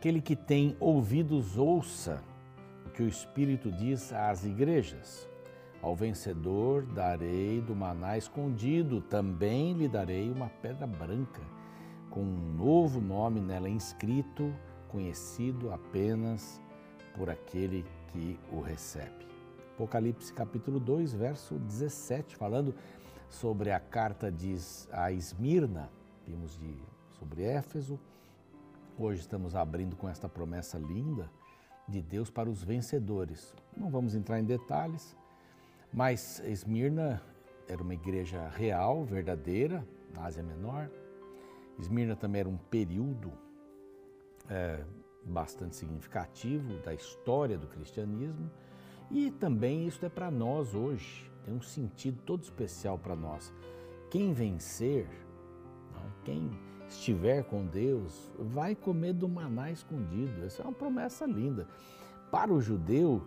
Aquele 0.00 0.22
que 0.22 0.34
tem 0.34 0.74
ouvidos, 0.80 1.58
ouça 1.58 2.24
o 2.86 2.88
que 2.88 3.02
o 3.02 3.06
Espírito 3.06 3.70
diz 3.70 4.14
às 4.14 4.46
igrejas. 4.46 5.28
Ao 5.82 5.94
vencedor 5.94 6.86
darei 6.86 7.60
do 7.60 7.76
maná 7.76 8.16
escondido, 8.16 9.02
também 9.02 9.74
lhe 9.74 9.86
darei 9.86 10.30
uma 10.30 10.48
pedra 10.48 10.86
branca, 10.86 11.42
com 12.08 12.22
um 12.22 12.54
novo 12.56 12.98
nome 12.98 13.42
nela 13.42 13.68
inscrito, 13.68 14.50
conhecido 14.88 15.70
apenas 15.70 16.58
por 17.14 17.28
aquele 17.28 17.84
que 18.08 18.40
o 18.50 18.62
recebe. 18.62 19.26
Apocalipse 19.74 20.32
capítulo 20.32 20.80
2, 20.80 21.12
verso 21.12 21.58
17, 21.58 22.36
falando 22.36 22.74
sobre 23.28 23.70
a 23.70 23.78
carta 23.78 24.32
de 24.32 24.56
a 24.92 25.12
Esmirna, 25.12 25.90
vimos 26.26 26.56
de, 26.56 26.74
sobre 27.18 27.42
Éfeso. 27.42 28.00
Hoje 29.02 29.20
estamos 29.20 29.56
abrindo 29.56 29.96
com 29.96 30.10
esta 30.10 30.28
promessa 30.28 30.76
linda 30.76 31.30
de 31.88 32.02
Deus 32.02 32.28
para 32.28 32.50
os 32.50 32.62
vencedores. 32.62 33.56
Não 33.74 33.88
vamos 33.88 34.14
entrar 34.14 34.38
em 34.38 34.44
detalhes, 34.44 35.16
mas 35.90 36.38
Esmirna 36.40 37.22
era 37.66 37.82
uma 37.82 37.94
igreja 37.94 38.46
real, 38.50 39.02
verdadeira, 39.02 39.82
na 40.14 40.26
Ásia 40.26 40.42
Menor. 40.42 40.90
Esmirna 41.78 42.14
também 42.14 42.40
era 42.40 42.48
um 42.50 42.58
período 42.58 43.32
é, 44.50 44.84
bastante 45.24 45.76
significativo 45.76 46.76
da 46.82 46.92
história 46.92 47.56
do 47.56 47.68
cristianismo 47.68 48.50
e 49.10 49.30
também 49.30 49.86
isso 49.86 50.04
é 50.04 50.10
para 50.10 50.30
nós 50.30 50.74
hoje, 50.74 51.32
tem 51.42 51.54
um 51.54 51.62
sentido 51.62 52.20
todo 52.26 52.42
especial 52.42 52.98
para 52.98 53.16
nós. 53.16 53.50
Quem 54.10 54.34
vencer, 54.34 55.08
quem 56.22 56.50
estiver 56.94 57.44
com 57.44 57.64
Deus, 57.64 58.30
vai 58.38 58.74
comer 58.74 59.12
do 59.12 59.28
maná 59.28 59.70
escondido. 59.70 60.44
Essa 60.44 60.62
é 60.62 60.64
uma 60.64 60.72
promessa 60.72 61.26
linda. 61.26 61.66
Para 62.30 62.52
o 62.52 62.60
judeu 62.60 63.26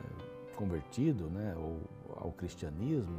é, 0.00 0.54
convertido 0.54 1.28
né, 1.28 1.54
ao 2.16 2.32
cristianismo, 2.32 3.18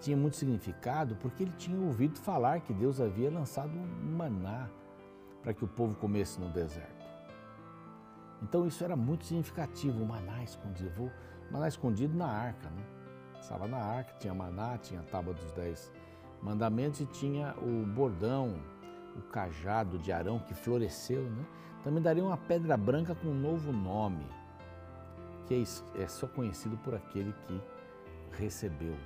tinha 0.00 0.16
muito 0.16 0.36
significado 0.36 1.16
porque 1.16 1.44
ele 1.44 1.52
tinha 1.56 1.78
ouvido 1.78 2.18
falar 2.18 2.60
que 2.60 2.72
Deus 2.72 3.00
havia 3.00 3.30
lançado 3.30 3.70
um 3.70 4.16
maná 4.16 4.68
para 5.42 5.54
que 5.54 5.64
o 5.64 5.68
povo 5.68 5.94
comesse 5.96 6.40
no 6.40 6.48
deserto. 6.48 7.02
Então 8.42 8.66
isso 8.66 8.82
era 8.82 8.96
muito 8.96 9.24
significativo, 9.24 10.02
o 10.02 10.06
maná 10.06 10.42
escondido. 10.42 11.10
O 11.48 11.52
maná 11.52 11.68
escondido 11.68 12.16
na 12.16 12.26
arca, 12.26 12.68
né? 12.70 12.82
Estava 13.40 13.68
na 13.68 13.78
arca, 13.78 14.14
tinha 14.18 14.34
maná, 14.34 14.78
tinha 14.78 15.00
a 15.00 15.04
tábua 15.04 15.34
dos 15.34 15.52
dez 15.52 15.90
mandamentos 16.42 17.00
e 17.00 17.06
tinha 17.06 17.54
o 17.58 17.86
bordão, 17.86 18.56
o 19.16 19.22
cajado 19.22 19.98
de 19.98 20.12
Arão 20.12 20.38
que 20.38 20.54
floresceu, 20.54 21.22
né? 21.22 21.44
Também 21.82 22.02
daria 22.02 22.24
uma 22.24 22.36
pedra 22.36 22.76
branca 22.76 23.14
com 23.14 23.28
um 23.28 23.34
novo 23.34 23.72
nome, 23.72 24.24
que 25.46 25.54
é, 25.54 26.02
é 26.02 26.06
só 26.06 26.26
conhecido 26.26 26.76
por 26.78 26.94
aquele 26.94 27.32
que 27.46 27.60
recebeu 28.32 28.96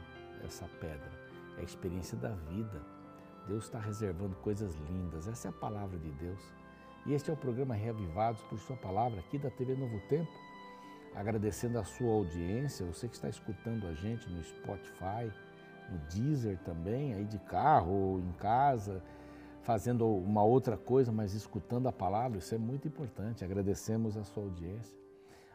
essa 0.45 0.67
pedra. 0.81 1.11
É 1.57 1.61
a 1.61 1.65
experiência 1.65 2.17
da 2.19 2.31
vida. 2.31 2.83
Deus 3.47 3.65
está 3.65 3.79
reservando 3.79 4.37
coisas 4.37 4.75
lindas. 4.91 5.27
Essa 5.27 5.49
é 5.49 5.51
a 5.51 5.53
palavra 5.53 5.99
de 5.99 6.11
Deus. 6.13 6.41
E 7.07 7.15
este 7.15 7.31
é 7.31 7.33
o 7.33 7.37
programa 7.37 7.75
Reavivados 7.75 8.43
por 8.43 8.59
Sua 8.59 8.77
Palavra, 8.77 9.21
aqui 9.21 9.39
da 9.39 9.51
TV 9.51 9.75
Novo 9.75 10.01
Tempo. 10.09 10.31
Agradecendo 11.15 11.79
a 11.79 11.85
sua 11.85 12.13
audiência, 12.13 12.85
você 12.85 13.09
que 13.09 13.15
está 13.15 13.29
escutando 13.29 13.87
a 13.87 13.95
gente 13.95 14.29
no 14.29 14.43
Spotify, 14.43 15.33
no 15.89 15.99
Deezer 16.11 16.59
também, 16.65 17.15
aí 17.15 17.25
de 17.25 17.39
carro 17.39 18.21
em 18.21 18.33
casa, 18.33 19.03
fazendo 19.67 20.07
uma 20.07 20.45
outra 20.45 20.77
coisa, 20.77 21.11
mas 21.11 21.35
escutando 21.35 21.89
a 21.89 21.93
palavra, 21.93 22.39
isso 22.39 22.55
é 22.55 22.59
muito 22.59 22.87
importante. 22.87 23.45
Agradecemos 23.45 24.17
a 24.17 24.23
sua 24.23 24.45
audiência. 24.45 24.97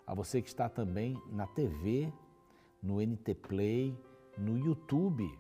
A 0.06 0.14
você 0.14 0.42
que 0.42 0.50
está 0.50 0.68
também 0.68 1.18
na 1.32 1.48
TV, 1.48 2.12
no 2.84 3.00
NT 3.00 3.34
Play, 3.36 3.98
no 4.38 4.58
YouTube. 4.58 5.32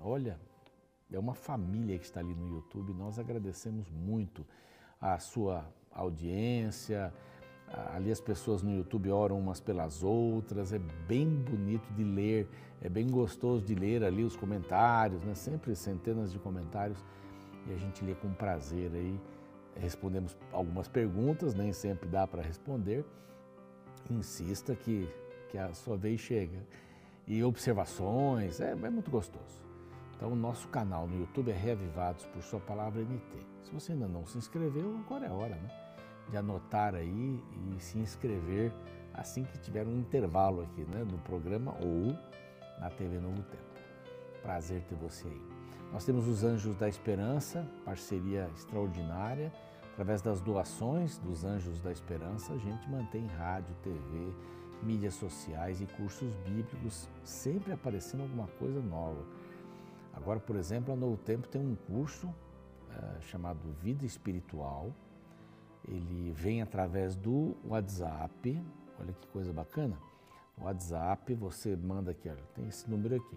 Olha, 0.00 0.40
é 1.12 1.16
uma 1.16 1.34
família 1.34 1.96
que 2.00 2.04
está 2.04 2.18
ali 2.18 2.34
no 2.34 2.56
YouTube. 2.56 2.92
Nós 2.94 3.16
agradecemos 3.16 3.88
muito 3.92 4.44
a 5.00 5.20
sua 5.20 5.64
audiência. 5.92 7.14
Ali 7.94 8.10
as 8.10 8.20
pessoas 8.20 8.60
no 8.60 8.74
YouTube 8.74 9.08
oram 9.08 9.38
umas 9.38 9.60
pelas 9.60 10.02
outras. 10.02 10.72
É 10.72 10.80
bem 11.06 11.28
bonito 11.28 11.88
de 11.94 12.02
ler, 12.02 12.48
é 12.82 12.88
bem 12.88 13.06
gostoso 13.06 13.64
de 13.64 13.76
ler 13.76 14.02
ali 14.02 14.24
os 14.24 14.34
comentários, 14.34 15.22
né? 15.22 15.32
Sempre 15.36 15.76
centenas 15.76 16.32
de 16.32 16.40
comentários 16.40 16.98
e 17.68 17.72
a 17.72 17.76
gente 17.76 18.04
lê 18.04 18.14
com 18.14 18.32
prazer 18.32 18.90
aí. 18.94 19.20
Respondemos 19.76 20.36
algumas 20.52 20.88
perguntas, 20.88 21.54
nem 21.54 21.72
sempre 21.72 22.08
dá 22.08 22.26
para 22.26 22.42
responder. 22.42 23.04
Insista 24.10 24.74
que, 24.74 25.08
que 25.48 25.58
a 25.58 25.74
sua 25.74 25.96
vez 25.96 26.20
chega 26.20 26.58
e 27.26 27.42
observações, 27.42 28.60
é, 28.60 28.70
é 28.70 28.90
muito 28.90 29.10
gostoso. 29.10 29.64
Então, 30.16 30.32
o 30.32 30.36
nosso 30.36 30.68
canal 30.68 31.06
no 31.06 31.18
YouTube 31.18 31.50
é 31.50 31.54
Reavivados 31.54 32.24
por 32.26 32.42
Sua 32.42 32.60
Palavra 32.60 33.02
NT. 33.02 33.36
Se 33.62 33.72
você 33.72 33.92
ainda 33.92 34.08
não 34.08 34.24
se 34.24 34.38
inscreveu, 34.38 34.96
agora 35.04 35.26
é 35.26 35.30
hora 35.30 35.56
né? 35.56 35.68
de 36.30 36.36
anotar 36.36 36.94
aí 36.94 37.42
e 37.74 37.80
se 37.80 37.98
inscrever 37.98 38.72
assim 39.12 39.44
que 39.44 39.58
tiver 39.58 39.86
um 39.86 39.98
intervalo 39.98 40.62
aqui 40.62 40.82
né? 40.82 41.04
no 41.04 41.18
programa 41.18 41.76
ou 41.80 42.16
na 42.80 42.90
TV 42.90 43.18
Novo 43.18 43.42
Tempo. 43.42 43.62
Prazer 44.42 44.82
ter 44.82 44.94
você 44.94 45.26
aí. 45.26 45.55
Nós 45.92 46.04
temos 46.04 46.26
os 46.28 46.44
Anjos 46.44 46.76
da 46.76 46.88
Esperança, 46.88 47.66
parceria 47.84 48.50
extraordinária. 48.54 49.52
Através 49.92 50.20
das 50.20 50.40
doações 50.40 51.16
dos 51.18 51.44
Anjos 51.44 51.80
da 51.80 51.90
Esperança, 51.90 52.52
a 52.52 52.58
gente 52.58 52.88
mantém 52.90 53.26
rádio, 53.26 53.74
TV, 53.82 54.34
mídias 54.82 55.14
sociais 55.14 55.80
e 55.80 55.86
cursos 55.86 56.34
bíblicos, 56.44 57.08
sempre 57.24 57.72
aparecendo 57.72 58.22
alguma 58.22 58.46
coisa 58.58 58.80
nova. 58.80 59.24
Agora, 60.12 60.38
por 60.38 60.56
exemplo, 60.56 60.92
a 60.92 60.96
Novo 60.96 61.16
Tempo 61.16 61.48
tem 61.48 61.62
um 61.62 61.74
curso 61.74 62.28
é, 62.90 63.20
chamado 63.22 63.60
Vida 63.82 64.04
Espiritual. 64.04 64.92
Ele 65.86 66.32
vem 66.32 66.60
através 66.60 67.14
do 67.14 67.56
WhatsApp. 67.64 68.62
Olha 68.98 69.12
que 69.12 69.26
coisa 69.28 69.52
bacana. 69.52 69.96
WhatsApp, 70.58 71.32
você 71.34 71.76
manda 71.76 72.10
aqui, 72.10 72.28
olha, 72.28 72.42
tem 72.54 72.66
esse 72.66 72.88
número 72.90 73.14
aqui. 73.14 73.36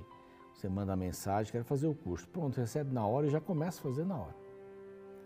Você 0.59 0.67
manda 0.67 0.91
a 0.91 0.95
mensagem, 0.97 1.53
quero 1.53 1.63
fazer 1.63 1.87
o 1.87 1.95
curso. 1.95 2.27
Pronto, 2.27 2.57
recebe 2.57 2.93
na 2.93 3.07
hora 3.07 3.27
e 3.27 3.29
já 3.29 3.39
começa 3.39 3.79
a 3.79 3.83
fazer 3.83 4.03
na 4.03 4.17
hora. 4.17 4.35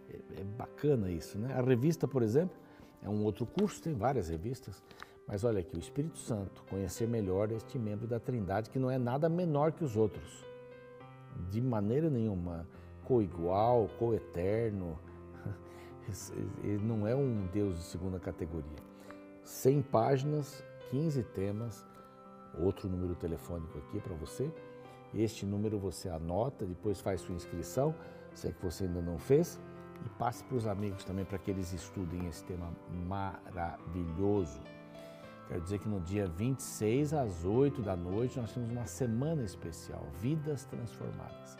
É, 0.07 0.41
é 0.41 0.43
bacana 0.43 1.09
isso, 1.09 1.39
né? 1.39 1.51
A 1.55 1.61
revista, 1.61 2.07
por 2.07 2.21
exemplo, 2.21 2.55
é 3.01 3.09
um 3.09 3.23
outro 3.23 3.43
curso, 3.43 3.81
tem 3.81 3.95
várias 3.95 4.29
revistas. 4.29 4.83
Mas 5.27 5.43
olha 5.43 5.61
aqui, 5.61 5.75
o 5.75 5.79
Espírito 5.79 6.19
Santo, 6.19 6.63
conhecer 6.69 7.07
melhor 7.07 7.51
este 7.51 7.79
membro 7.79 8.05
da 8.05 8.19
Trindade, 8.19 8.69
que 8.69 8.77
não 8.77 8.91
é 8.91 8.99
nada 8.99 9.27
menor 9.27 9.71
que 9.71 9.83
os 9.83 9.97
outros. 9.97 10.45
De 11.49 11.59
maneira 11.59 12.11
nenhuma, 12.11 12.67
coigual, 13.03 13.89
coeterno. 13.97 14.99
Ele 16.63 16.83
não 16.83 17.07
é 17.07 17.15
um 17.15 17.47
Deus 17.47 17.79
de 17.79 17.83
segunda 17.85 18.19
categoria. 18.19 18.77
100 19.43 19.81
páginas, 19.81 20.63
15 20.91 21.23
temas, 21.23 21.83
outro 22.59 22.87
número 22.87 23.15
telefônico 23.15 23.79
aqui 23.79 23.99
para 23.99 24.13
você. 24.13 24.53
Este 25.13 25.45
número 25.45 25.77
você 25.77 26.09
anota, 26.09 26.65
depois 26.65 26.99
faz 26.99 27.21
sua 27.21 27.35
inscrição, 27.35 27.93
se 28.33 28.47
é 28.47 28.51
que 28.51 28.63
você 28.63 28.85
ainda 28.85 29.01
não 29.01 29.17
fez, 29.17 29.59
e 30.05 30.09
passe 30.17 30.43
para 30.43 30.57
os 30.57 30.67
amigos 30.67 31.03
também 31.03 31.23
para 31.23 31.37
que 31.37 31.51
eles 31.51 31.71
estudem 31.71 32.27
esse 32.27 32.43
tema 32.43 32.71
maravilhoso. 33.07 34.59
Quero 35.47 35.61
dizer 35.61 35.79
que 35.79 35.87
no 35.87 35.99
dia 35.99 36.27
26 36.27 37.13
às 37.13 37.45
8 37.45 37.81
da 37.81 37.95
noite 37.95 38.39
nós 38.39 38.51
temos 38.51 38.71
uma 38.71 38.87
semana 38.87 39.43
especial, 39.43 40.03
Vidas 40.19 40.65
Transformadas. 40.65 41.57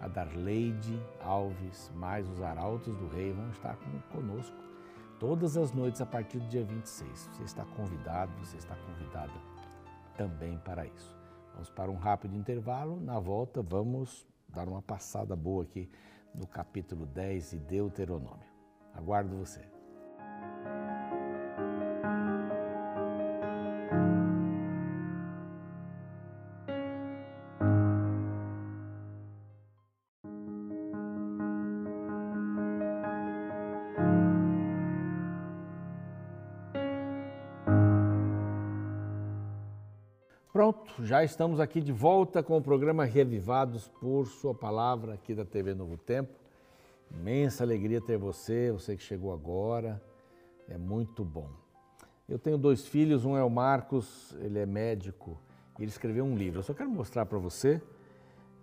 A 0.00 0.08
Darleide 0.08 1.00
Alves, 1.20 1.90
mais 1.94 2.28
os 2.28 2.42
Arautos 2.42 2.96
do 2.96 3.08
Rei 3.08 3.32
vão 3.32 3.48
estar 3.50 3.78
conosco 4.10 4.56
todas 5.18 5.56
as 5.56 5.72
noites 5.72 6.00
a 6.00 6.06
partir 6.06 6.38
do 6.38 6.48
dia 6.48 6.64
26. 6.64 7.30
Você 7.32 7.42
está 7.44 7.64
convidado, 7.64 8.32
você 8.42 8.56
está 8.56 8.74
convidada 8.76 9.32
também 10.16 10.58
para 10.58 10.86
isso. 10.86 11.23
Vamos 11.54 11.70
para 11.70 11.90
um 11.90 11.96
rápido 11.96 12.36
intervalo. 12.36 13.00
Na 13.00 13.18
volta, 13.18 13.62
vamos 13.62 14.26
dar 14.48 14.68
uma 14.68 14.82
passada 14.82 15.34
boa 15.34 15.62
aqui 15.62 15.88
no 16.34 16.46
capítulo 16.46 17.06
10 17.06 17.52
de 17.52 17.58
Deuteronômio. 17.60 18.46
Aguardo 18.92 19.36
você. 19.36 19.73
Já 41.14 41.22
estamos 41.22 41.60
aqui 41.60 41.80
de 41.80 41.92
volta 41.92 42.42
com 42.42 42.56
o 42.56 42.60
programa 42.60 43.04
Revivados 43.04 43.86
por 44.00 44.26
Sua 44.26 44.52
Palavra 44.52 45.14
aqui 45.14 45.32
da 45.32 45.44
TV 45.44 45.72
Novo 45.72 45.96
Tempo. 45.96 46.32
Imensa 47.08 47.62
alegria 47.62 48.00
ter 48.00 48.18
você, 48.18 48.72
você 48.72 48.96
que 48.96 49.02
chegou 49.04 49.32
agora. 49.32 50.02
É 50.68 50.76
muito 50.76 51.24
bom. 51.24 51.48
Eu 52.28 52.36
tenho 52.36 52.58
dois 52.58 52.84
filhos, 52.88 53.24
um 53.24 53.36
é 53.36 53.44
o 53.44 53.48
Marcos, 53.48 54.36
ele 54.40 54.58
é 54.58 54.66
médico, 54.66 55.38
e 55.78 55.82
ele 55.84 55.90
escreveu 55.92 56.24
um 56.24 56.36
livro. 56.36 56.58
Eu 56.58 56.64
só 56.64 56.74
quero 56.74 56.90
mostrar 56.90 57.24
para 57.26 57.38
você, 57.38 57.80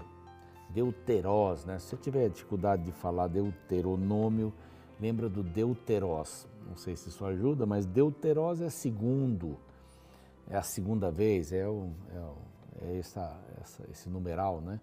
Deuterós, 0.69 1.65
né? 1.65 1.79
Se 1.79 1.87
você 1.87 1.97
tiver 1.97 2.29
dificuldade 2.29 2.83
de 2.83 2.91
falar 2.91 3.25
Deuteronômio, 3.25 4.53
lembra 5.01 5.27
do 5.27 5.41
Deuterós. 5.41 6.47
Não 6.67 6.77
sei 6.77 6.95
se 6.95 7.09
isso 7.09 7.25
ajuda, 7.25 7.65
mas 7.65 7.87
Deuterós 7.87 8.61
é 8.61 8.69
segundo, 8.69 9.57
é 10.47 10.57
a 10.57 10.61
segunda 10.61 11.09
vez, 11.09 11.51
é, 11.51 11.67
o, 11.67 11.89
é, 12.83 12.87
é 12.93 12.99
essa, 12.99 13.35
essa, 13.59 13.83
esse 13.89 14.07
numeral, 14.07 14.61
né? 14.61 14.79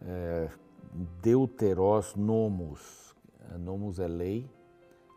É, 0.00 0.48
Deuterós 1.20 2.14
nomos, 2.14 3.14
nomos 3.58 3.98
é 3.98 4.08
lei, 4.08 4.50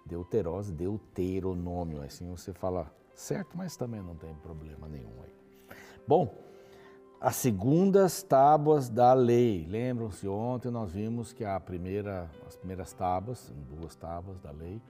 Deuterós, 0.06 0.70
deuteronômio, 0.70 2.02
assim 2.02 2.30
você 2.30 2.52
fala 2.52 2.92
certo, 3.14 3.58
mas 3.58 3.76
também 3.76 4.02
não 4.02 4.16
tem 4.16 4.34
problema 4.36 4.88
nenhum 4.88 5.22
aí. 5.24 5.34
Bom, 6.08 6.44
as 7.24 7.38
segundas 7.38 8.22
tábuas 8.22 8.90
da 8.90 9.14
lei. 9.14 9.66
Lembram-se, 9.70 10.28
ontem 10.28 10.70
nós 10.70 10.92
vimos 10.92 11.32
que 11.32 11.46
a 11.46 11.58
primeira, 11.58 12.30
as 12.46 12.58
primeiras 12.58 12.92
tábuas, 12.92 13.54
duas 13.70 13.96
tábuas 13.96 14.42
da 14.42 14.52
lei, 14.52 14.82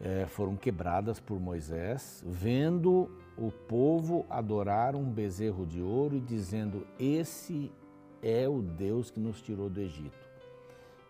é, 0.00 0.26
foram 0.26 0.56
quebradas 0.56 1.20
por 1.20 1.38
Moisés, 1.38 2.22
vendo 2.26 3.08
o 3.38 3.50
povo 3.50 4.26
adorar 4.28 4.96
um 4.96 5.04
bezerro 5.04 5.64
de 5.64 5.80
ouro 5.80 6.16
e 6.16 6.20
dizendo: 6.20 6.84
Esse 6.98 7.72
é 8.20 8.48
o 8.48 8.60
Deus 8.60 9.10
que 9.10 9.20
nos 9.20 9.40
tirou 9.40 9.70
do 9.70 9.80
Egito. 9.80 10.26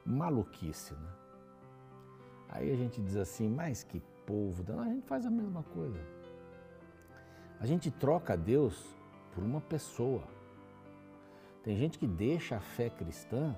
Maluquice, 0.04 0.92
né? 0.92 1.08
Aí 2.50 2.70
a 2.70 2.76
gente 2.76 3.00
diz 3.00 3.16
assim: 3.16 3.48
Mas 3.48 3.82
que 3.82 4.02
povo, 4.26 4.62
a 4.80 4.84
gente 4.84 5.06
faz 5.06 5.24
a 5.24 5.30
mesma 5.30 5.62
coisa. 5.62 5.98
A 7.60 7.66
gente 7.66 7.90
troca 7.90 8.36
Deus 8.36 8.96
por 9.34 9.42
uma 9.42 9.60
pessoa. 9.60 10.22
Tem 11.62 11.76
gente 11.76 11.98
que 11.98 12.06
deixa 12.06 12.56
a 12.56 12.60
fé 12.60 12.90
cristã 12.90 13.56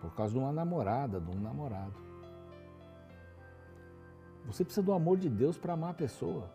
por 0.00 0.14
causa 0.14 0.32
de 0.32 0.38
uma 0.38 0.52
namorada, 0.52 1.20
de 1.20 1.30
um 1.30 1.40
namorado. 1.40 1.94
Você 4.46 4.64
precisa 4.64 4.84
do 4.84 4.92
amor 4.92 5.16
de 5.16 5.28
Deus 5.28 5.56
para 5.58 5.72
amar 5.72 5.90
a 5.90 5.94
pessoa. 5.94 6.50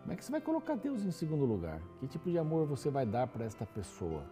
Como 0.00 0.12
é 0.12 0.16
que 0.16 0.24
você 0.24 0.32
vai 0.32 0.40
colocar 0.40 0.76
Deus 0.76 1.04
em 1.04 1.10
segundo 1.10 1.44
lugar? 1.44 1.80
Que 1.98 2.06
tipo 2.06 2.30
de 2.30 2.38
amor 2.38 2.66
você 2.66 2.90
vai 2.90 3.06
dar 3.06 3.26
para 3.26 3.44
esta 3.44 3.66
pessoa? 3.66 4.24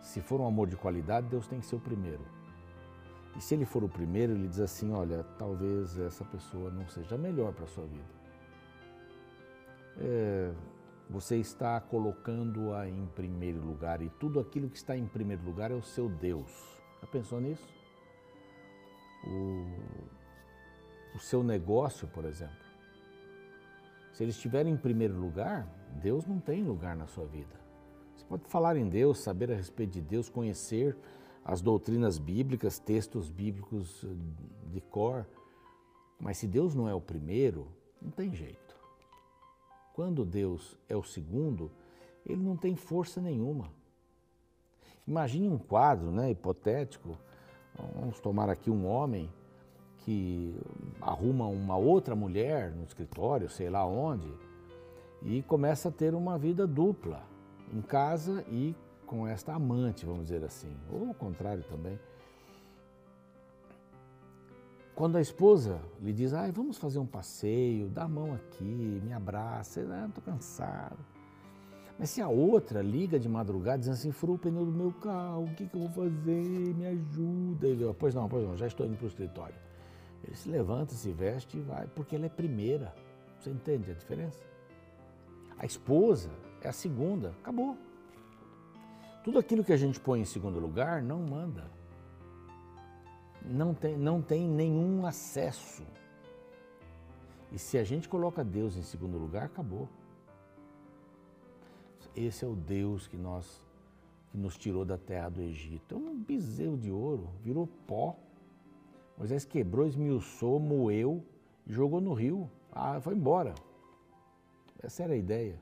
Se 0.00 0.20
for 0.20 0.40
um 0.40 0.46
amor 0.46 0.68
de 0.68 0.76
qualidade, 0.76 1.28
Deus 1.28 1.46
tem 1.46 1.60
que 1.60 1.66
ser 1.66 1.76
o 1.76 1.80
primeiro. 1.80 2.24
E 3.36 3.40
se 3.40 3.54
ele 3.54 3.64
for 3.64 3.84
o 3.84 3.88
primeiro, 3.88 4.32
ele 4.32 4.48
diz 4.48 4.60
assim: 4.60 4.92
olha, 4.92 5.22
talvez 5.38 5.98
essa 5.98 6.24
pessoa 6.24 6.70
não 6.70 6.86
seja 6.88 7.16
melhor 7.16 7.52
para 7.52 7.64
a 7.64 7.68
sua 7.68 7.86
vida. 7.86 8.21
É, 9.98 10.52
você 11.08 11.36
está 11.36 11.80
colocando-a 11.80 12.88
em 12.88 13.06
primeiro 13.14 13.60
lugar 13.60 14.00
e 14.00 14.08
tudo 14.08 14.40
aquilo 14.40 14.70
que 14.70 14.76
está 14.76 14.96
em 14.96 15.06
primeiro 15.06 15.44
lugar 15.44 15.70
é 15.70 15.74
o 15.74 15.82
seu 15.82 16.08
Deus. 16.08 16.50
Já 17.00 17.06
pensou 17.06 17.40
nisso? 17.40 17.68
O, 19.26 21.16
o 21.16 21.18
seu 21.18 21.42
negócio, 21.42 22.08
por 22.08 22.24
exemplo. 22.24 22.56
Se 24.12 24.22
ele 24.22 24.30
estiver 24.30 24.66
em 24.66 24.76
primeiro 24.76 25.18
lugar, 25.18 25.66
Deus 26.02 26.26
não 26.26 26.38
tem 26.38 26.62
lugar 26.62 26.96
na 26.96 27.06
sua 27.06 27.26
vida. 27.26 27.60
Você 28.14 28.24
pode 28.24 28.44
falar 28.44 28.76
em 28.76 28.88
Deus, 28.88 29.18
saber 29.18 29.50
a 29.50 29.54
respeito 29.54 29.92
de 29.92 30.00
Deus, 30.00 30.28
conhecer 30.28 30.96
as 31.44 31.60
doutrinas 31.60 32.18
bíblicas, 32.18 32.78
textos 32.78 33.30
bíblicos 33.30 34.06
de 34.70 34.80
cor, 34.80 35.26
mas 36.18 36.38
se 36.38 36.46
Deus 36.46 36.74
não 36.74 36.88
é 36.88 36.94
o 36.94 37.00
primeiro, 37.00 37.66
não 38.00 38.10
tem 38.10 38.32
jeito. 38.32 38.61
Quando 39.92 40.24
Deus 40.24 40.76
é 40.88 40.96
o 40.96 41.02
segundo, 41.02 41.70
ele 42.24 42.42
não 42.42 42.56
tem 42.56 42.74
força 42.76 43.20
nenhuma. 43.20 43.68
Imagine 45.06 45.48
um 45.48 45.58
quadro 45.58 46.10
né, 46.10 46.30
hipotético. 46.30 47.18
Vamos 47.94 48.20
tomar 48.20 48.48
aqui 48.48 48.70
um 48.70 48.86
homem 48.86 49.30
que 49.98 50.54
arruma 51.00 51.46
uma 51.46 51.76
outra 51.76 52.14
mulher 52.14 52.72
no 52.72 52.84
escritório, 52.84 53.48
sei 53.48 53.70
lá 53.70 53.86
onde, 53.86 54.32
e 55.22 55.42
começa 55.42 55.88
a 55.88 55.92
ter 55.92 56.14
uma 56.14 56.36
vida 56.36 56.66
dupla, 56.66 57.22
em 57.72 57.80
casa 57.80 58.44
e 58.48 58.74
com 59.06 59.26
esta 59.26 59.54
amante, 59.54 60.04
vamos 60.04 60.24
dizer 60.24 60.44
assim, 60.44 60.74
ou 60.90 61.08
ao 61.08 61.14
contrário 61.14 61.62
também. 61.64 61.98
Quando 64.94 65.16
a 65.16 65.20
esposa 65.20 65.80
lhe 66.00 66.12
diz, 66.12 66.34
ai, 66.34 66.52
vamos 66.52 66.76
fazer 66.76 66.98
um 66.98 67.06
passeio, 67.06 67.88
dá 67.88 68.04
a 68.04 68.08
mão 68.08 68.34
aqui, 68.34 69.00
me 69.02 69.12
abraça, 69.12 69.80
ah, 69.90 70.06
estou 70.06 70.22
cansado. 70.22 70.98
Mas 71.98 72.10
se 72.10 72.20
a 72.20 72.28
outra 72.28 72.82
liga 72.82 73.18
de 73.18 73.28
madrugada 73.28 73.78
dizendo 73.78 73.94
assim, 73.94 74.12
furou 74.12 74.36
o 74.36 74.38
pneu 74.38 74.66
do 74.66 74.72
meu 74.72 74.92
carro, 74.92 75.44
o 75.44 75.54
que, 75.54 75.66
que 75.66 75.74
eu 75.74 75.88
vou 75.88 75.88
fazer? 75.88 76.74
Me 76.74 76.86
ajuda. 76.86 77.66
Ele, 77.66 77.94
pois 77.98 78.14
não, 78.14 78.28
pois 78.28 78.44
não, 78.44 78.56
já 78.56 78.66
estou 78.66 78.86
indo 78.86 78.96
para 78.96 79.04
o 79.04 79.08
escritório. 79.08 79.54
Ele 80.24 80.36
se 80.36 80.48
levanta, 80.48 80.92
se 80.92 81.10
veste 81.10 81.56
e 81.56 81.60
vai, 81.60 81.86
porque 81.94 82.16
ela 82.16 82.26
é 82.26 82.28
primeira. 82.28 82.94
Você 83.38 83.50
entende 83.50 83.90
a 83.90 83.94
diferença? 83.94 84.40
A 85.58 85.64
esposa 85.64 86.30
é 86.60 86.68
a 86.68 86.72
segunda, 86.72 87.30
acabou. 87.40 87.76
Tudo 89.24 89.38
aquilo 89.38 89.64
que 89.64 89.72
a 89.72 89.76
gente 89.76 89.98
põe 89.98 90.20
em 90.20 90.24
segundo 90.24 90.58
lugar 90.58 91.02
não 91.02 91.20
manda 91.20 91.70
não 93.44 93.74
tem, 93.74 93.96
não 93.96 94.22
tem 94.22 94.48
nenhum 94.48 95.06
acesso. 95.06 95.82
E 97.50 97.58
se 97.58 97.76
a 97.76 97.84
gente 97.84 98.08
coloca 98.08 98.42
Deus 98.42 98.76
em 98.76 98.82
segundo 98.82 99.18
lugar, 99.18 99.44
acabou. 99.44 99.88
Esse 102.16 102.44
é 102.44 102.48
o 102.48 102.54
Deus 102.54 103.06
que 103.06 103.16
nós 103.16 103.62
que 104.30 104.38
nos 104.38 104.56
tirou 104.56 104.84
da 104.84 104.96
terra 104.96 105.28
do 105.28 105.42
Egito. 105.42 105.94
É 105.94 105.98
um 105.98 106.18
bezerro 106.18 106.78
de 106.78 106.90
ouro, 106.90 107.28
virou 107.42 107.66
pó. 107.86 108.16
Moisés 109.18 109.44
quebrou, 109.44 109.86
esmiuçou, 109.86 110.58
moeu 110.58 111.22
jogou 111.66 112.00
no 112.00 112.14
rio. 112.14 112.50
Ah, 112.72 112.98
foi 113.00 113.14
embora. 113.14 113.54
Essa 114.82 115.02
era 115.04 115.12
a 115.12 115.16
ideia. 115.16 115.60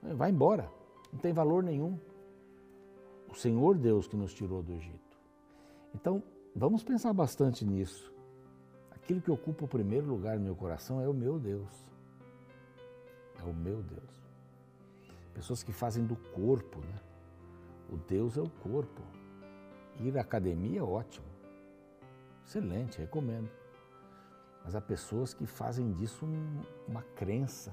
Vai 0.00 0.30
embora. 0.30 0.70
Não 1.12 1.18
tem 1.18 1.32
valor 1.32 1.62
nenhum. 1.62 1.98
O 3.28 3.34
Senhor 3.34 3.76
Deus 3.76 4.06
que 4.06 4.16
nos 4.16 4.32
tirou 4.32 4.62
do 4.62 4.72
Egito. 4.72 5.18
Então, 5.94 6.22
Vamos 6.58 6.82
pensar 6.82 7.12
bastante 7.12 7.64
nisso. 7.64 8.12
Aquilo 8.90 9.20
que 9.20 9.30
ocupa 9.30 9.64
o 9.64 9.68
primeiro 9.68 10.08
lugar 10.08 10.36
no 10.38 10.44
meu 10.44 10.56
coração 10.56 11.00
é 11.00 11.08
o 11.08 11.14
meu 11.14 11.38
Deus. 11.38 11.70
É 13.38 13.44
o 13.44 13.54
meu 13.54 13.80
Deus. 13.80 14.28
Pessoas 15.32 15.62
que 15.62 15.70
fazem 15.70 16.04
do 16.04 16.16
corpo, 16.16 16.80
né? 16.80 16.98
O 17.88 17.96
Deus 17.96 18.36
é 18.36 18.40
o 18.40 18.50
corpo. 18.50 19.02
Ir 20.00 20.18
à 20.18 20.22
academia 20.22 20.80
é 20.80 20.82
ótimo. 20.82 21.28
Excelente, 22.44 22.98
recomendo. 22.98 23.48
Mas 24.64 24.74
há 24.74 24.80
pessoas 24.80 25.32
que 25.32 25.46
fazem 25.46 25.92
disso 25.92 26.26
um, 26.26 26.62
uma 26.88 27.02
crença, 27.02 27.72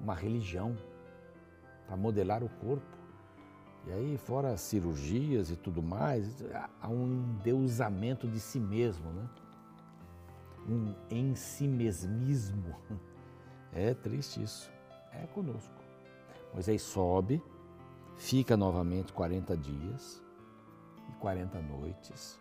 uma 0.00 0.14
religião, 0.14 0.76
para 1.88 1.96
modelar 1.96 2.44
o 2.44 2.48
corpo. 2.48 2.96
E 3.86 3.92
aí, 3.92 4.18
fora 4.18 4.56
cirurgias 4.56 5.50
e 5.50 5.56
tudo 5.56 5.82
mais, 5.82 6.44
há 6.80 6.88
um 6.88 7.06
endeusamento 7.06 8.26
de 8.26 8.40
si 8.40 8.58
mesmo, 8.58 9.10
né? 9.12 9.28
Um 10.68 10.94
ensimesmismo. 11.10 12.74
É 13.72 13.92
triste 13.92 14.42
isso. 14.42 14.72
É 15.12 15.26
conosco. 15.26 15.74
Moisés 16.54 16.80
sobe, 16.80 17.42
fica 18.16 18.56
novamente 18.56 19.12
40 19.12 19.54
dias 19.54 20.22
e 21.10 21.12
40 21.16 21.60
noites. 21.60 22.38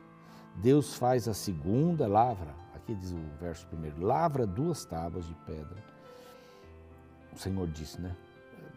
Deus 0.55 0.95
faz 0.95 1.27
a 1.27 1.33
segunda 1.33 2.07
lavra, 2.07 2.55
aqui 2.73 2.95
diz 2.95 3.11
o 3.11 3.19
verso 3.37 3.67
primeiro, 3.67 4.01
lavra 4.01 4.47
duas 4.47 4.85
tábuas 4.85 5.25
de 5.27 5.33
pedra 5.45 5.83
o 7.35 7.39
Senhor 7.39 7.67
disse, 7.67 7.99
né? 8.01 8.15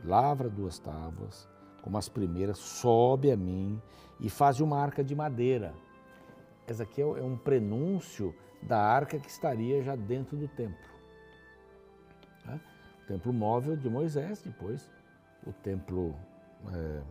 Lavra 0.04 0.48
duas 0.48 0.78
tábuas, 0.78 1.48
como 1.82 1.96
as 1.96 2.08
primeiras, 2.08 2.58
sobe 2.58 3.30
a 3.30 3.36
mim 3.36 3.80
e 4.20 4.28
faz 4.28 4.60
uma 4.60 4.78
arca 4.78 5.02
de 5.02 5.14
madeira. 5.14 5.74
Essa 6.66 6.82
aqui 6.82 7.00
é, 7.00 7.04
é 7.04 7.22
um 7.22 7.36
prenúncio 7.36 8.34
da 8.62 8.80
arca 8.80 9.18
que 9.18 9.28
estaria 9.28 9.82
já 9.82 9.96
dentro 9.96 10.36
do 10.36 10.48
templo. 10.48 10.88
Né? 12.44 12.60
O 13.02 13.06
templo 13.06 13.32
móvel 13.32 13.76
de 13.76 13.88
Moisés, 13.88 14.42
depois 14.42 14.90
o 15.46 15.52
templo 15.52 16.14
é, 16.72 17.02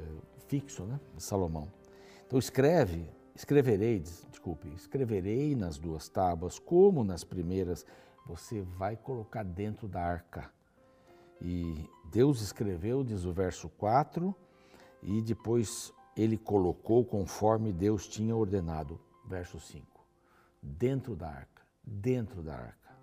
é, 0.00 0.04
fixo 0.48 0.84
né? 0.84 0.98
de 1.14 1.22
Salomão. 1.22 1.68
Então 2.26 2.38
escreve, 2.38 3.08
escreverei, 3.34 4.00
desculpe, 4.00 4.68
escreverei 4.74 5.54
nas 5.54 5.78
duas 5.78 6.08
tábuas, 6.08 6.58
como 6.58 7.04
nas 7.04 7.22
primeiras, 7.22 7.84
você 8.26 8.62
vai 8.62 8.96
colocar 8.96 9.42
dentro 9.44 9.86
da 9.86 10.00
arca. 10.00 10.50
E 11.44 11.90
Deus 12.04 12.40
escreveu, 12.40 13.02
diz 13.02 13.24
o 13.24 13.32
verso 13.32 13.68
4, 13.70 14.34
e 15.02 15.20
depois 15.20 15.92
ele 16.16 16.38
colocou 16.38 17.04
conforme 17.04 17.72
Deus 17.72 18.06
tinha 18.06 18.36
ordenado. 18.36 19.00
Verso 19.26 19.58
5. 19.58 19.84
Dentro 20.62 21.16
da 21.16 21.28
arca, 21.28 21.62
dentro 21.84 22.42
da 22.42 22.54
arca. 22.54 22.96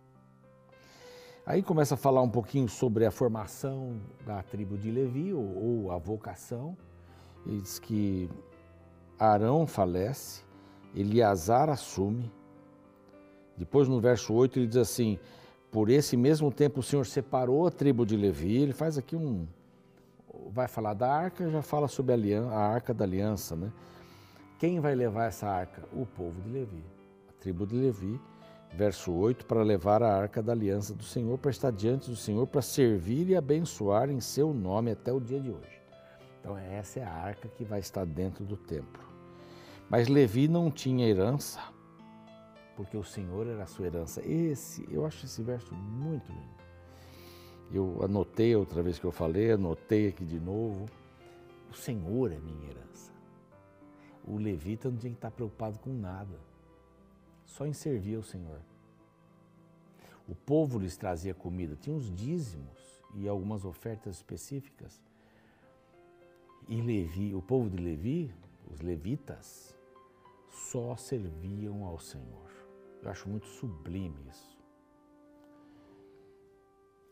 Aí 1.45 1.61
começa 1.61 1.95
a 1.95 1.97
falar 1.97 2.21
um 2.21 2.29
pouquinho 2.29 2.69
sobre 2.69 3.05
a 3.05 3.11
formação 3.11 3.99
da 4.25 4.41
tribo 4.41 4.77
de 4.77 4.89
Levi, 4.89 5.33
ou, 5.33 5.57
ou 5.57 5.91
a 5.91 5.97
vocação. 5.97 6.77
Ele 7.45 7.59
diz 7.59 7.79
que 7.79 8.29
Arão 9.17 9.67
falece, 9.67 10.43
Eleazar 10.95 11.69
assume. 11.69 12.31
Depois 13.57 13.89
no 13.89 13.99
verso 13.99 14.33
8 14.33 14.59
ele 14.59 14.67
diz 14.67 14.77
assim: 14.77 15.19
Por 15.71 15.89
esse 15.89 16.17
mesmo 16.17 16.51
tempo 16.51 16.79
o 16.79 16.83
Senhor 16.83 17.05
separou 17.05 17.67
a 17.67 17.71
tribo 17.71 18.05
de 18.05 18.15
Levi. 18.15 18.57
Ele 18.57 18.73
faz 18.73 18.97
aqui 18.97 19.15
um, 19.15 19.47
vai 20.51 20.67
falar 20.67 20.93
da 20.93 21.11
arca, 21.11 21.49
já 21.49 21.61
fala 21.61 21.87
sobre 21.87 22.33
a, 22.33 22.41
a 22.43 22.67
arca 22.73 22.93
da 22.93 23.05
aliança, 23.05 23.55
né? 23.55 23.71
Quem 24.57 24.79
vai 24.79 24.93
levar 24.93 25.25
essa 25.25 25.47
arca? 25.47 25.83
O 25.93 26.05
povo 26.05 26.41
de 26.41 26.49
Levi, 26.49 26.83
a 27.29 27.41
tribo 27.41 27.65
de 27.65 27.75
Levi, 27.75 28.19
verso 28.73 29.11
8, 29.11 29.45
para 29.45 29.63
levar 29.63 30.03
a 30.03 30.13
arca 30.13 30.41
da 30.43 30.51
aliança 30.51 30.93
do 30.93 31.03
Senhor, 31.03 31.37
para 31.37 31.51
estar 31.51 31.71
diante 31.71 32.09
do 32.09 32.15
Senhor, 32.15 32.45
para 32.45 32.61
servir 32.61 33.29
e 33.29 33.35
abençoar 33.35 34.09
em 34.09 34.19
seu 34.19 34.53
nome 34.53 34.91
até 34.91 35.13
o 35.13 35.19
dia 35.19 35.39
de 35.39 35.49
hoje. 35.49 35.79
Então, 36.39 36.57
essa 36.57 36.99
é 36.99 37.03
a 37.03 37.11
arca 37.11 37.47
que 37.47 37.63
vai 37.63 37.79
estar 37.79 38.05
dentro 38.05 38.43
do 38.43 38.57
templo. 38.57 39.03
Mas 39.89 40.07
Levi 40.07 40.47
não 40.47 40.69
tinha 40.69 41.07
herança, 41.07 41.59
porque 42.79 42.95
o 42.95 43.03
Senhor 43.03 43.45
era 43.45 43.63
a 43.63 43.67
sua 43.67 43.87
herança. 43.87 44.25
Esse, 44.25 44.87
eu 44.89 45.05
acho 45.05 45.25
esse 45.25 45.43
verso 45.43 45.75
muito 45.75 46.31
lindo. 46.31 46.59
Eu 47.73 48.01
anotei 48.01 48.55
outra 48.55 48.81
vez 48.81 48.97
que 48.97 49.03
eu 49.03 49.11
falei, 49.11 49.51
anotei 49.51 50.07
aqui 50.07 50.23
de 50.23 50.39
novo. 50.39 50.85
O 51.69 51.73
Senhor 51.73 52.31
é 52.31 52.39
minha 52.39 52.69
herança. 52.69 53.11
O 54.25 54.37
levita 54.37 54.89
não 54.89 54.97
tinha 54.97 55.11
que 55.11 55.17
estar 55.17 55.29
preocupado 55.29 55.77
com 55.79 55.89
nada, 55.89 56.39
só 57.45 57.65
em 57.67 57.73
servir 57.73 58.15
ao 58.15 58.23
Senhor. 58.23 58.61
O 60.25 60.33
povo 60.33 60.79
lhes 60.79 60.95
trazia 60.95 61.33
comida, 61.33 61.75
tinha 61.75 61.93
os 61.93 62.09
dízimos 62.09 63.03
e 63.13 63.27
algumas 63.27 63.65
ofertas 63.65 64.15
específicas. 64.15 65.03
E 66.65 66.81
Levi, 66.81 67.35
o 67.35 67.41
povo 67.41 67.69
de 67.69 67.75
Levi, 67.75 68.33
os 68.71 68.79
levitas, 68.79 69.75
só 70.49 70.95
serviam 70.95 71.83
ao 71.83 71.99
Senhor. 71.99 72.48
Eu 73.01 73.09
acho 73.09 73.29
muito 73.29 73.47
sublime 73.47 74.19
isso 74.29 74.59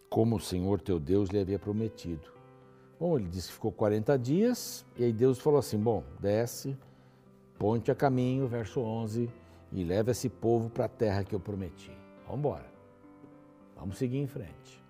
como 0.10 0.38
o 0.38 0.40
Senhor 0.40 0.82
teu 0.82 1.00
Deus 1.00 1.30
lhe 1.30 1.40
havia 1.40 1.60
prometido. 1.60 2.32
Bom, 3.00 3.20
ele 3.20 3.28
disse 3.28 3.50
que 3.50 3.54
ficou 3.54 3.72
40 3.72 4.18
dias, 4.18 4.86
e 4.96 5.04
aí 5.04 5.14
Deus 5.14 5.40
falou 5.40 5.60
assim: 5.60 5.78
Bom, 5.78 6.04
desce, 6.20 6.76
ponte 7.60 7.92
a 7.92 7.96
caminho, 7.96 8.48
verso 8.48 8.80
11, 8.80 9.30
e 9.72 9.84
leva 9.84 10.12
esse 10.12 10.30
povo 10.30 10.70
para 10.70 10.86
a 10.86 10.90
terra 10.90 11.24
que 11.24 11.36
eu 11.36 11.40
prometi. 11.40 11.92
Vamos 12.26 12.40
embora. 12.40 12.66
Vamos 13.76 13.98
seguir 13.98 14.18
em 14.18 14.28
frente. 14.28 14.84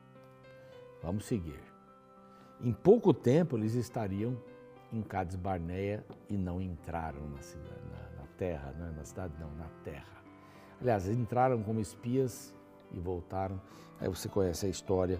Vamos 1.04 1.25
seguir. 1.25 1.60
Em 2.62 2.72
pouco 2.72 3.13
tempo 3.13 3.58
eles 3.58 3.74
estariam 3.74 4.38
em 4.94 5.01
Cades 5.01 5.36
Barneia 5.36 6.06
e 6.30 6.38
não 6.38 6.62
entraram 6.62 7.27
na, 7.30 7.42
cidade, 7.42 7.82
na, 7.92 8.22
na 8.22 8.27
terra, 8.38 8.72
né? 8.72 8.94
na 8.96 9.04
cidade 9.04 9.34
não, 9.39 9.54
na 9.56 9.68
terra. 9.84 10.24
Aliás, 10.81 11.07
entraram 11.07 11.62
como 11.63 11.79
espias 11.79 12.53
e 12.91 13.00
voltaram. 13.00 13.60
Aí 14.00 14.07
você 14.07 14.29
conhece 14.29 14.65
a 14.65 14.69
história. 14.69 15.19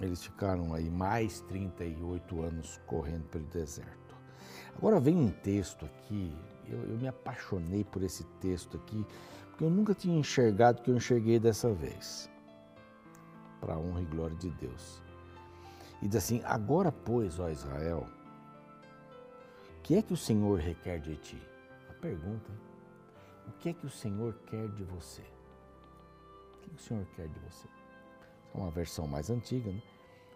Eles 0.00 0.22
ficaram 0.22 0.74
aí 0.74 0.90
mais 0.90 1.40
38 1.42 2.42
anos 2.42 2.80
correndo 2.86 3.24
pelo 3.28 3.44
deserto. 3.44 4.14
Agora 4.76 4.98
vem 4.98 5.16
um 5.16 5.30
texto 5.30 5.84
aqui, 5.84 6.36
eu, 6.68 6.78
eu 6.84 6.96
me 6.96 7.06
apaixonei 7.06 7.84
por 7.84 8.02
esse 8.02 8.24
texto 8.40 8.76
aqui, 8.76 9.06
porque 9.48 9.64
eu 9.64 9.70
nunca 9.70 9.94
tinha 9.94 10.18
enxergado 10.18 10.80
o 10.80 10.82
que 10.82 10.90
eu 10.90 10.96
enxerguei 10.96 11.38
dessa 11.38 11.72
vez. 11.72 12.28
Para 13.60 13.74
a 13.74 13.78
honra 13.78 14.02
e 14.02 14.06
glória 14.06 14.36
de 14.36 14.50
Deus. 14.50 15.00
E 16.02 16.08
diz 16.08 16.16
assim: 16.16 16.42
Agora, 16.44 16.90
pois, 16.90 17.38
ó 17.38 17.48
Israel, 17.48 18.06
que 19.84 19.94
é 19.96 20.02
que 20.02 20.14
o 20.14 20.16
Senhor 20.16 20.58
requer 20.58 20.98
de 20.98 21.14
ti? 21.16 21.40
A 21.90 21.92
pergunta: 21.92 22.50
o 23.48 23.52
que 23.52 23.70
é 23.70 23.72
que 23.72 23.86
o 23.86 23.90
Senhor 23.90 24.34
quer 24.46 24.68
de 24.68 24.84
você? 24.84 25.22
O 26.54 26.58
que 26.60 26.74
o 26.74 26.78
Senhor 26.78 27.06
quer 27.14 27.28
de 27.28 27.38
você? 27.40 27.68
É 28.54 28.58
uma 28.58 28.70
versão 28.70 29.06
mais 29.06 29.30
antiga, 29.30 29.70
né? 29.70 29.82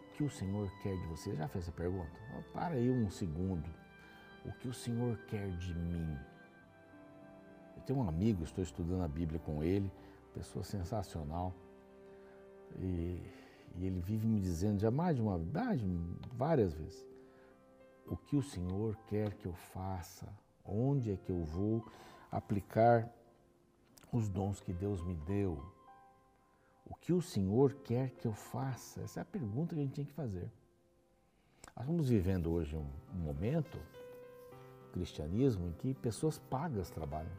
O 0.00 0.12
que 0.14 0.24
o 0.24 0.30
Senhor 0.30 0.70
quer 0.82 0.96
de 0.96 1.06
você? 1.06 1.34
Já 1.36 1.48
fez 1.48 1.64
essa 1.64 1.72
pergunta? 1.72 2.10
Para 2.52 2.74
aí 2.74 2.90
um 2.90 3.10
segundo. 3.10 3.68
O 4.44 4.52
que 4.52 4.68
o 4.68 4.74
Senhor 4.74 5.16
quer 5.28 5.50
de 5.56 5.74
mim? 5.74 6.18
Eu 7.76 7.82
tenho 7.82 8.00
um 8.00 8.08
amigo, 8.08 8.44
estou 8.44 8.62
estudando 8.62 9.02
a 9.02 9.08
Bíblia 9.08 9.38
com 9.40 9.62
ele, 9.62 9.90
pessoa 10.34 10.64
sensacional. 10.64 11.54
E, 12.76 13.22
e 13.76 13.86
ele 13.86 14.00
vive 14.00 14.26
me 14.26 14.40
dizendo 14.40 14.80
já 14.80 14.90
mais 14.90 15.16
de 15.16 15.22
uma 15.22 15.38
mais, 15.38 15.80
várias 16.34 16.74
vezes 16.74 17.08
o 18.10 18.16
que 18.16 18.36
o 18.36 18.42
Senhor 18.42 18.96
quer 19.06 19.34
que 19.34 19.46
eu 19.46 19.52
faça, 19.52 20.26
onde 20.64 21.12
é 21.12 21.16
que 21.16 21.30
eu 21.30 21.44
vou 21.44 21.84
aplicar 22.30 23.08
os 24.12 24.28
dons 24.28 24.60
que 24.60 24.72
Deus 24.72 25.02
me 25.02 25.14
deu, 25.14 25.62
o 26.84 26.94
que 26.94 27.12
o 27.12 27.20
Senhor 27.20 27.74
quer 27.84 28.10
que 28.10 28.26
eu 28.26 28.32
faça? 28.32 29.02
Essa 29.02 29.20
é 29.20 29.22
a 29.22 29.26
pergunta 29.26 29.74
que 29.74 29.80
a 29.80 29.84
gente 29.84 29.94
tem 29.94 30.04
que 30.04 30.12
fazer. 30.12 30.50
Nós 31.76 31.84
estamos 31.84 32.08
vivendo 32.08 32.50
hoje 32.50 32.76
um, 32.76 32.86
um 33.14 33.18
momento, 33.18 33.78
cristianismo, 34.92 35.68
em 35.68 35.72
que 35.72 35.94
pessoas 35.94 36.38
pagas 36.38 36.90
trabalham. 36.90 37.30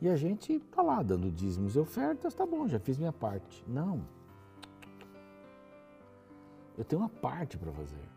E 0.00 0.08
a 0.08 0.16
gente 0.16 0.52
está 0.52 0.80
lá 0.80 1.02
dando 1.02 1.30
dízimos 1.30 1.74
e 1.74 1.78
ofertas, 1.78 2.34
tá 2.34 2.46
bom, 2.46 2.68
já 2.68 2.78
fiz 2.78 2.96
minha 2.96 3.12
parte. 3.12 3.64
Não. 3.66 4.06
Eu 6.76 6.84
tenho 6.84 7.02
uma 7.02 7.08
parte 7.08 7.58
para 7.58 7.72
fazer. 7.72 8.08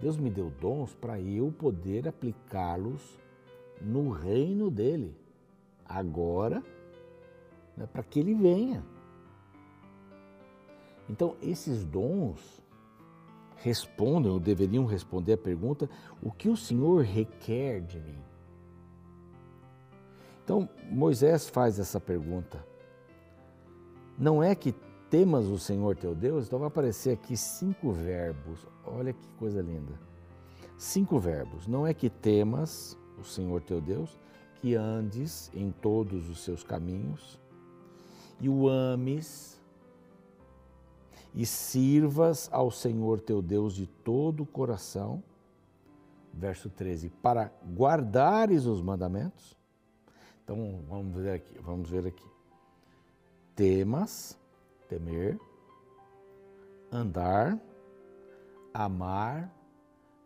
Deus 0.00 0.16
me 0.16 0.30
deu 0.30 0.50
dons 0.50 0.94
para 0.94 1.20
eu 1.20 1.52
poder 1.52 2.06
aplicá-los 2.06 3.18
no 3.80 4.10
reino 4.10 4.70
dele. 4.70 5.16
Agora, 5.84 6.62
né, 7.76 7.86
para 7.86 8.02
que 8.02 8.20
ele 8.20 8.34
venha. 8.34 8.84
Então, 11.08 11.36
esses 11.42 11.84
dons 11.84 12.62
respondem, 13.56 14.30
ou 14.30 14.38
deveriam 14.38 14.86
responder 14.86 15.32
a 15.32 15.38
pergunta: 15.38 15.88
o 16.22 16.30
que 16.30 16.48
o 16.48 16.56
Senhor 16.56 17.02
requer 17.02 17.80
de 17.80 17.98
mim? 17.98 18.18
Então, 20.44 20.68
Moisés 20.90 21.48
faz 21.48 21.78
essa 21.78 22.00
pergunta. 22.00 22.64
Não 24.18 24.42
é 24.42 24.54
que 24.54 24.74
temas 25.08 25.46
o 25.46 25.58
Senhor 25.58 25.96
teu 25.96 26.14
Deus? 26.14 26.46
Então 26.46 26.58
vai 26.58 26.68
aparecer 26.68 27.10
aqui 27.10 27.36
cinco 27.36 27.90
verbos. 27.90 28.66
Olha 28.84 29.12
que 29.12 29.28
coisa 29.38 29.62
linda. 29.62 29.94
Cinco 30.76 31.18
verbos. 31.18 31.66
Não 31.66 31.86
é 31.86 31.94
que 31.94 32.10
temas 32.10 32.98
o 33.20 33.24
Senhor 33.24 33.60
teu 33.62 33.80
Deus, 33.80 34.18
que 34.56 34.74
andes 34.74 35.50
em 35.54 35.70
todos 35.70 36.28
os 36.28 36.40
seus 36.40 36.62
caminhos 36.62 37.38
e 38.40 38.48
o 38.48 38.68
ames 38.68 39.60
e 41.34 41.46
sirvas 41.46 42.48
ao 42.52 42.70
Senhor 42.70 43.20
teu 43.20 43.40
Deus 43.40 43.74
de 43.74 43.86
todo 43.86 44.42
o 44.42 44.46
coração. 44.46 45.22
Verso 46.32 46.68
13, 46.70 47.10
para 47.22 47.52
guardares 47.76 48.64
os 48.64 48.80
mandamentos. 48.80 49.56
Então 50.42 50.82
vamos 50.88 51.14
ver 51.16 51.34
aqui, 51.34 51.58
vamos 51.60 51.90
ver 51.90 52.06
aqui. 52.06 52.26
Temas, 53.54 54.38
temer, 54.88 55.38
andar, 56.90 57.58
amar, 58.72 59.52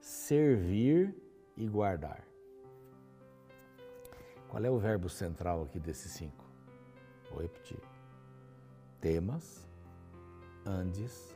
servir 0.01 1.15
e 1.57 1.67
guardar. 1.67 2.25
Qual 4.55 4.65
é 4.65 4.71
o 4.71 4.79
verbo 4.79 5.09
central 5.09 5.65
aqui 5.65 5.81
desses 5.81 6.13
cinco? 6.13 6.45
Vou 7.29 7.43
repetir. 7.43 7.81
Temas, 9.01 9.67
andes, 10.65 11.35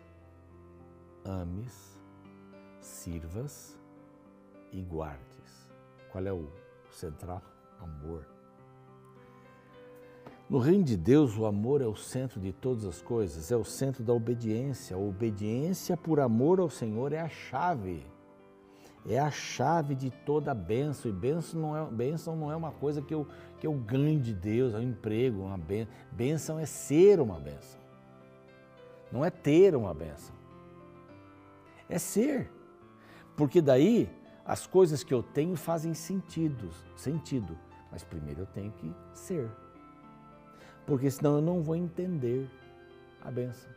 ames, 1.25 1.99
sirvas 2.81 3.77
e 4.71 4.81
guardes. 4.83 5.69
Qual 6.13 6.25
é 6.25 6.33
o 6.33 6.49
central? 6.93 7.43
Amor. 7.81 8.25
No 10.49 10.61
reino 10.61 10.85
de 10.85 10.97
Deus, 10.97 11.37
o 11.37 11.45
amor 11.45 11.81
é 11.83 11.87
o 11.87 11.97
centro 11.97 12.39
de 12.39 12.53
todas 12.53 12.85
as 12.85 13.03
coisas, 13.03 13.51
é 13.51 13.57
o 13.57 13.65
centro 13.65 14.05
da 14.05 14.13
obediência. 14.13 14.95
A 14.95 15.01
obediência 15.01 15.97
por 15.97 16.21
amor 16.21 16.61
ao 16.61 16.71
Senhor 16.71 17.13
é 17.13 17.19
a 17.19 17.29
chave. 17.29 18.07
É 19.09 19.19
a 19.19 19.31
chave 19.31 19.95
de 19.95 20.11
toda 20.11 20.51
a 20.51 20.55
bênção. 20.55 21.11
E 21.11 21.15
bênção 21.15 21.61
não 21.61 21.77
é, 21.77 21.91
bênção 21.91 22.37
não 22.37 22.53
é 22.53 22.57
uma 22.57 22.71
coisa 22.71 23.01
que 23.01 23.15
eu, 23.15 23.27
que 23.59 23.67
eu 23.67 23.73
ganho 23.73 24.21
de 24.21 24.35
Deus, 24.35 24.75
é 24.75 24.79
um 24.79 24.83
emprego, 24.83 25.43
uma 25.43 25.57
bênção. 25.57 25.95
Bênção 26.13 26.59
é 26.59 26.67
ser 26.67 27.19
uma 27.21 27.41
bênção. 27.41 27.81
Não 29.11 29.25
é 29.25 29.31
ter 29.31 29.75
uma 29.75 29.95
bênção. 29.95 30.35
É 31.89 31.99
ser. 31.99 32.51
Porque 33.37 33.63
daí 33.63 34.11
as 34.45 34.67
coisas 34.67 35.03
que 35.03 35.15
eu 35.15 35.23
tenho 35.23 35.57
fazem 35.57 35.95
sentido, 35.95 36.69
sentido. 36.97 37.57
Mas 37.91 38.05
primeiro 38.05 38.43
eu 38.43 38.47
tenho 38.47 38.71
que 38.73 38.95
ser 39.15 39.51
porque 40.89 41.11
senão 41.11 41.37
eu 41.37 41.43
não 41.43 41.63
vou 41.63 41.77
entender 41.77 42.49
a 43.21 43.31
benção. 43.31 43.71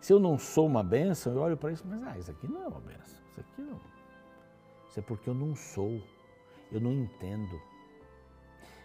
Se 0.00 0.12
eu 0.12 0.18
não 0.18 0.36
sou 0.36 0.66
uma 0.66 0.82
benção, 0.82 1.34
eu 1.34 1.40
olho 1.40 1.56
para 1.56 1.70
isso, 1.70 1.84
mas 1.86 2.02
ah, 2.02 2.18
isso 2.18 2.32
aqui 2.32 2.48
não 2.48 2.64
é 2.64 2.66
uma 2.66 2.80
benção, 2.80 3.19
isso 3.40 3.50
aqui 3.52 3.62
não. 3.62 3.80
Isso 4.88 4.98
é 4.98 5.02
porque 5.02 5.28
eu 5.28 5.34
não 5.34 5.54
sou, 5.54 6.00
eu 6.70 6.80
não 6.80 6.92
entendo. 6.92 7.60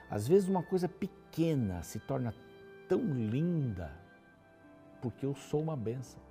Às 0.09 0.27
vezes 0.27 0.47
uma 0.47 0.63
coisa 0.63 0.88
pequena 0.88 1.81
se 1.83 2.00
torna 2.00 2.33
tão 2.88 3.01
linda 3.01 3.91
porque 5.01 5.25
eu 5.25 5.35
sou 5.35 5.62
uma 5.62 5.75
benção. 5.75 6.21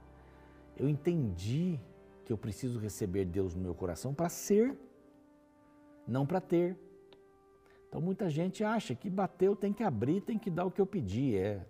Eu 0.77 0.89
entendi 0.89 1.79
que 2.25 2.33
eu 2.33 2.39
preciso 2.39 2.79
receber 2.79 3.25
Deus 3.25 3.55
no 3.55 3.63
meu 3.63 3.75
coração 3.75 4.15
para 4.15 4.29
ser, 4.29 4.77
não 6.07 6.27
para 6.27 6.41
ter. 6.41 6.77
Então 7.89 8.01
muita 8.01 8.29
gente 8.29 8.65
acha 8.65 8.95
que 8.95 9.09
bateu, 9.09 9.55
tem 9.55 9.73
que 9.73 9.83
abrir, 9.83 10.21
tem 10.21 10.39
que 10.39 10.51
dar 10.51 10.65
o 10.65 10.71
que 10.71 10.81
eu 10.81 10.87
pedi. 10.87 11.37
É, 11.37 11.65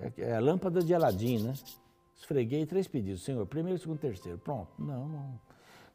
é, 0.00 0.12
é 0.18 0.36
a 0.36 0.40
lâmpada 0.40 0.82
de 0.82 0.94
Aladim, 0.94 1.42
né? 1.42 1.52
Esfreguei 2.14 2.64
três 2.64 2.88
pedidos, 2.88 3.22
Senhor, 3.22 3.44
primeiro, 3.46 3.78
segundo, 3.78 3.98
terceiro. 3.98 4.38
Pronto. 4.38 4.70
Não, 4.78 5.06
não, 5.06 5.40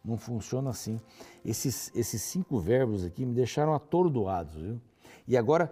não 0.04 0.18
funciona 0.18 0.70
assim. 0.70 1.00
Esses, 1.46 1.92
esses 1.96 2.22
cinco 2.22 2.60
verbos 2.60 3.06
aqui 3.06 3.26
me 3.26 3.34
deixaram 3.34 3.74
atordoados, 3.74 4.56
viu? 4.56 4.82
E 5.28 5.38
agora 5.38 5.72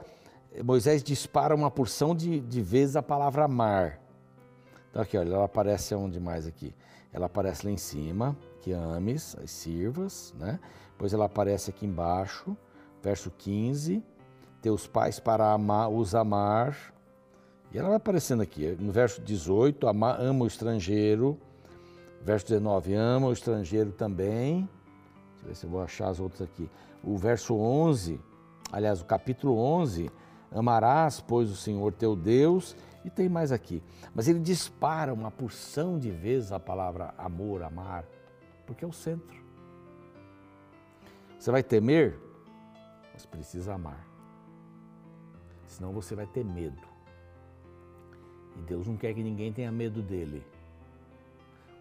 Moisés 0.63 1.03
dispara 1.03 1.55
uma 1.55 1.69
porção 1.69 2.15
de, 2.15 2.39
de 2.39 2.61
vezes 2.61 2.95
a 2.95 3.03
palavra 3.03 3.45
amar. 3.45 3.99
Então 4.89 5.01
aqui, 5.01 5.17
olha, 5.17 5.33
ela 5.33 5.45
aparece 5.45 5.93
onde 5.93 6.19
mais 6.19 6.47
aqui? 6.47 6.73
Ela 7.11 7.27
aparece 7.27 7.65
lá 7.65 7.71
em 7.71 7.77
cima, 7.77 8.37
que 8.61 8.71
ames, 8.71 9.35
as 9.41 9.51
sirvas, 9.51 10.33
né? 10.37 10.59
Depois 10.91 11.13
ela 11.13 11.25
aparece 11.25 11.69
aqui 11.69 11.85
embaixo, 11.85 12.57
verso 13.01 13.31
15, 13.31 14.03
teus 14.61 14.87
pais 14.87 15.19
para 15.19 15.51
amar, 15.53 15.89
os 15.89 16.13
amar. 16.13 16.93
E 17.71 17.77
ela 17.77 17.89
vai 17.89 17.97
aparecendo 17.97 18.41
aqui, 18.41 18.75
no 18.79 18.91
verso 18.91 19.21
18, 19.21 19.87
ama, 19.87 20.15
ama 20.17 20.43
o 20.43 20.47
estrangeiro. 20.47 21.39
Verso 22.21 22.47
19, 22.47 22.93
ama 22.93 23.27
o 23.27 23.33
estrangeiro 23.33 23.91
também. 23.91 24.69
Deixa 25.31 25.43
eu 25.43 25.47
ver 25.47 25.55
se 25.55 25.65
eu 25.65 25.69
vou 25.69 25.81
achar 25.81 26.09
as 26.09 26.19
outras 26.19 26.41
aqui. 26.41 26.69
O 27.03 27.17
verso 27.17 27.55
11, 27.55 28.19
aliás, 28.71 29.01
o 29.01 29.05
capítulo 29.05 29.57
11, 29.57 30.11
amarás, 30.51 31.21
pois, 31.21 31.49
o 31.49 31.55
Senhor 31.55 31.93
teu 31.93 32.15
Deus. 32.15 32.75
E 33.05 33.09
tem 33.09 33.29
mais 33.29 33.51
aqui. 33.51 33.81
Mas 34.13 34.27
ele 34.27 34.39
dispara 34.39 35.13
uma 35.13 35.31
porção 35.31 35.97
de 35.97 36.11
vezes 36.11 36.51
a 36.51 36.59
palavra 36.59 37.13
amor, 37.17 37.63
amar, 37.63 38.03
porque 38.65 38.83
é 38.83 38.87
o 38.87 38.91
centro. 38.91 39.39
Você 41.39 41.49
vai 41.49 41.63
temer? 41.63 42.19
mas 43.19 43.25
precisa 43.25 43.73
amar. 43.73 44.07
Senão 45.67 45.91
você 45.91 46.15
vai 46.15 46.25
ter 46.25 46.45
medo. 46.45 46.87
E 48.57 48.61
Deus 48.61 48.87
não 48.87 48.95
quer 48.95 49.13
que 49.13 49.21
ninguém 49.21 49.51
tenha 49.51 49.69
medo 49.73 50.01
dele. 50.01 50.41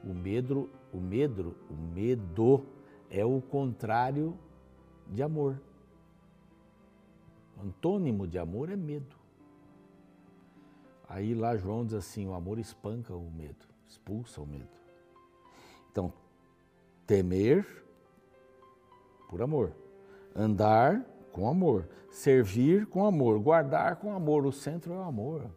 O 0.04 0.14
medo, 0.14 0.70
o 0.92 0.98
medo, 0.98 1.56
o 1.70 1.74
medo 1.74 2.64
é 3.10 3.24
o 3.24 3.40
contrário 3.40 4.36
de 5.08 5.22
amor. 5.22 5.60
Antônimo 7.62 8.26
de 8.26 8.38
amor 8.38 8.70
é 8.70 8.76
medo. 8.76 9.16
Aí 11.08 11.34
lá 11.34 11.56
João 11.56 11.84
diz 11.84 11.94
assim: 11.94 12.26
o 12.26 12.34
amor 12.34 12.58
espanca 12.58 13.14
o 13.14 13.30
medo, 13.30 13.66
expulsa 13.88 14.40
o 14.40 14.46
medo. 14.46 14.68
Então, 15.90 16.12
temer 17.06 17.66
por 19.28 19.42
amor, 19.42 19.72
andar 20.34 21.04
com 21.32 21.48
amor, 21.48 21.88
servir 22.10 22.86
com 22.86 23.04
amor, 23.04 23.38
guardar 23.40 23.96
com 23.96 24.12
amor. 24.12 24.46
O 24.46 24.52
centro 24.52 24.92
é 24.92 24.96
o 24.96 25.02
amor. 25.02 25.50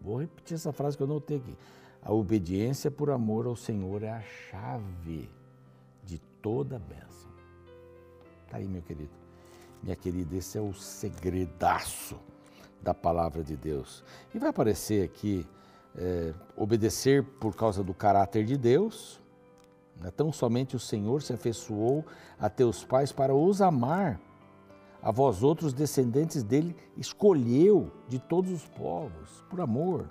Vou 0.00 0.20
repetir 0.20 0.54
essa 0.54 0.72
frase 0.72 0.96
que 0.96 1.02
eu 1.02 1.06
notei 1.06 1.38
aqui. 1.38 1.56
A 2.06 2.12
obediência 2.12 2.88
por 2.88 3.10
amor 3.10 3.46
ao 3.46 3.56
Senhor 3.56 4.04
é 4.04 4.10
a 4.10 4.20
chave 4.20 5.28
de 6.04 6.20
toda 6.40 6.78
bênção. 6.78 7.28
Está 8.44 8.58
aí, 8.58 8.68
meu 8.68 8.80
querido. 8.80 9.10
Minha 9.82 9.96
querida, 9.96 10.36
esse 10.36 10.56
é 10.56 10.60
o 10.60 10.72
segredaço 10.72 12.16
da 12.80 12.94
palavra 12.94 13.42
de 13.42 13.56
Deus. 13.56 14.04
E 14.32 14.38
vai 14.38 14.50
aparecer 14.50 15.04
aqui 15.04 15.44
é, 15.96 16.32
obedecer 16.56 17.24
por 17.24 17.56
causa 17.56 17.82
do 17.82 17.92
caráter 17.92 18.44
de 18.44 18.56
Deus. 18.56 19.20
Né? 20.00 20.08
Tão 20.12 20.30
somente 20.30 20.76
o 20.76 20.80
Senhor 20.80 21.22
se 21.22 21.32
afeiçoou 21.32 22.04
a 22.38 22.48
teus 22.48 22.84
pais 22.84 23.10
para 23.10 23.34
os 23.34 23.60
amar 23.60 24.20
a 25.02 25.10
vós 25.10 25.42
outros 25.42 25.72
descendentes 25.72 26.44
dele, 26.44 26.76
escolheu 26.96 27.90
de 28.08 28.20
todos 28.20 28.52
os 28.52 28.68
povos, 28.68 29.44
por 29.50 29.60
amor. 29.60 30.08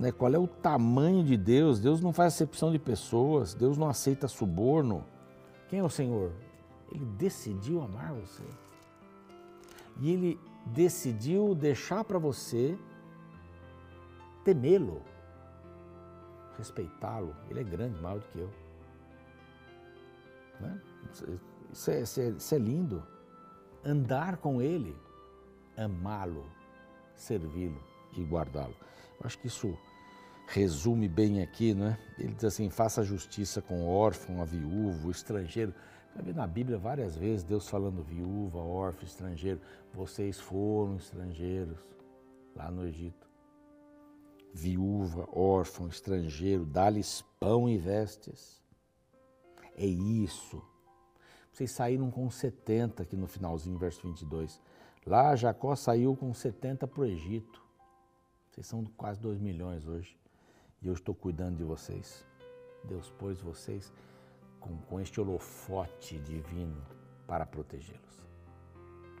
Né? 0.00 0.10
Qual 0.10 0.32
é 0.32 0.38
o 0.38 0.46
tamanho 0.46 1.22
de 1.22 1.36
Deus? 1.36 1.78
Deus 1.78 2.00
não 2.00 2.10
faz 2.10 2.32
acepção 2.32 2.72
de 2.72 2.78
pessoas, 2.78 3.52
Deus 3.52 3.76
não 3.76 3.86
aceita 3.86 4.26
suborno. 4.26 5.04
Quem 5.68 5.80
é 5.80 5.84
o 5.84 5.90
Senhor? 5.90 6.32
Ele 6.90 7.04
decidiu 7.04 7.82
amar 7.82 8.14
você. 8.14 8.42
E 10.00 10.10
ele 10.10 10.40
decidiu 10.64 11.54
deixar 11.54 12.02
para 12.02 12.18
você 12.18 12.78
temê-lo, 14.42 15.02
respeitá-lo. 16.56 17.36
Ele 17.50 17.60
é 17.60 17.64
grande, 17.64 18.00
maior 18.00 18.20
do 18.20 18.26
que 18.28 18.38
eu. 18.38 18.50
Né? 20.60 20.80
Isso, 21.12 21.90
é, 21.90 22.00
isso, 22.00 22.20
é, 22.20 22.28
isso 22.30 22.54
é 22.54 22.58
lindo 22.58 23.02
andar 23.84 24.38
com 24.38 24.62
Ele, 24.62 24.96
amá-lo, 25.76 26.46
servi-lo 27.14 27.82
e 28.16 28.24
guardá-lo. 28.24 28.74
Eu 29.20 29.26
acho 29.26 29.38
que 29.38 29.46
isso 29.46 29.76
resume 30.50 31.08
bem 31.08 31.42
aqui, 31.42 31.74
não 31.74 31.86
é? 31.86 31.98
Ele 32.18 32.34
diz 32.34 32.44
assim: 32.44 32.68
faça 32.68 33.02
justiça 33.02 33.62
com 33.62 33.82
o 33.82 33.88
órfão, 33.88 34.40
a 34.40 34.44
viúva, 34.44 35.08
o 35.08 35.10
estrangeiro. 35.10 35.74
Vai 36.14 36.24
ver 36.24 36.34
na 36.34 36.46
Bíblia 36.46 36.76
várias 36.76 37.16
vezes 37.16 37.44
Deus 37.44 37.68
falando 37.68 38.02
viúva, 38.02 38.58
órfão, 38.58 39.04
estrangeiro. 39.04 39.60
Vocês 39.94 40.38
foram 40.38 40.96
estrangeiros 40.96 41.78
lá 42.54 42.70
no 42.70 42.86
Egito. 42.86 43.28
Viúva, 44.52 45.28
órfão, 45.32 45.86
estrangeiro, 45.86 46.64
dá-lhes 46.64 47.24
pão 47.38 47.68
e 47.68 47.78
vestes. 47.78 48.60
É 49.76 49.86
isso 49.86 50.60
vocês 51.52 51.72
saíram 51.72 52.10
com 52.10 52.30
70 52.30 53.02
aqui 53.02 53.16
no 53.16 53.26
finalzinho, 53.26 53.78
verso 53.78 54.00
22. 54.06 54.60
Lá 55.06 55.34
Jacó 55.34 55.74
saiu 55.74 56.16
com 56.16 56.32
70 56.32 56.86
para 56.86 57.00
o 57.02 57.04
Egito. 57.04 57.62
Vocês 58.50 58.66
são 58.66 58.84
quase 58.96 59.20
2 59.20 59.38
milhões 59.38 59.86
hoje. 59.86 60.18
E 60.82 60.88
eu 60.88 60.94
estou 60.94 61.14
cuidando 61.14 61.56
de 61.56 61.64
vocês. 61.64 62.26
Deus 62.84 63.10
pôs 63.18 63.40
vocês 63.40 63.92
com, 64.58 64.76
com 64.78 65.00
este 65.00 65.20
holofote 65.20 66.18
divino 66.18 66.82
para 67.26 67.44
protegê-los. 67.44 68.26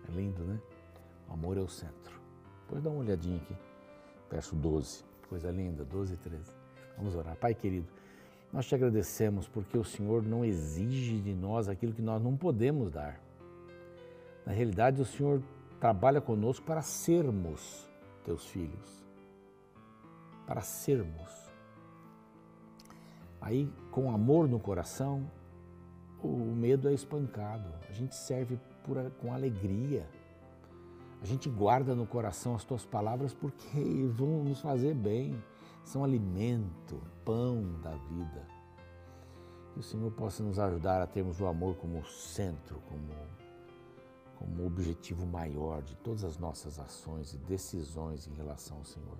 É 0.08 0.12
lindo, 0.12 0.42
né? 0.44 0.58
O 1.28 1.34
amor 1.34 1.56
é 1.58 1.60
o 1.60 1.68
centro. 1.68 2.20
Depois 2.62 2.82
dá 2.82 2.90
uma 2.90 3.00
olhadinha 3.00 3.36
aqui. 3.36 3.54
Verso 4.30 4.54
12. 4.56 5.04
Coisa 5.28 5.50
linda, 5.50 5.84
12 5.84 6.14
e 6.14 6.16
13. 6.16 6.50
Vamos 6.96 7.14
orar. 7.14 7.36
Pai 7.36 7.54
querido, 7.54 7.86
nós 8.52 8.66
te 8.66 8.74
agradecemos 8.74 9.46
porque 9.46 9.78
o 9.78 9.84
Senhor 9.84 10.22
não 10.22 10.44
exige 10.44 11.20
de 11.20 11.32
nós 11.32 11.68
aquilo 11.68 11.92
que 11.92 12.02
nós 12.02 12.22
não 12.22 12.36
podemos 12.36 12.90
dar. 12.90 13.20
Na 14.44 14.52
realidade, 14.52 15.00
o 15.00 15.04
Senhor 15.04 15.40
trabalha 15.78 16.20
conosco 16.20 16.64
para 16.66 16.82
sermos 16.82 17.88
teus 18.24 18.44
filhos. 18.46 19.04
Para 20.46 20.62
sermos. 20.62 21.39
Aí, 23.40 23.72
com 23.90 24.10
amor 24.10 24.48
no 24.48 24.60
coração, 24.60 25.30
o 26.22 26.28
medo 26.28 26.88
é 26.88 26.92
espancado. 26.92 27.68
A 27.88 27.92
gente 27.92 28.14
serve 28.14 28.58
por, 28.84 29.10
com 29.12 29.32
alegria. 29.32 30.06
A 31.22 31.26
gente 31.26 31.48
guarda 31.48 31.94
no 31.94 32.06
coração 32.06 32.54
as 32.54 32.64
tuas 32.64 32.84
palavras 32.84 33.32
porque 33.32 34.06
vão 34.12 34.44
nos 34.44 34.60
fazer 34.60 34.94
bem, 34.94 35.42
são 35.84 36.04
alimento, 36.04 37.00
pão 37.24 37.80
da 37.82 37.94
vida. 37.94 38.46
Que 39.72 39.80
o 39.80 39.82
Senhor 39.82 40.10
possa 40.12 40.42
nos 40.42 40.58
ajudar 40.58 41.00
a 41.00 41.06
termos 41.06 41.40
o 41.40 41.46
amor 41.46 41.76
como 41.76 42.04
centro, 42.04 42.80
como, 42.88 43.08
como 44.36 44.66
objetivo 44.66 45.24
maior 45.26 45.82
de 45.82 45.94
todas 45.96 46.24
as 46.24 46.38
nossas 46.38 46.78
ações 46.78 47.32
e 47.32 47.38
decisões 47.38 48.26
em 48.26 48.34
relação 48.34 48.78
ao 48.78 48.84
Senhor. 48.84 49.18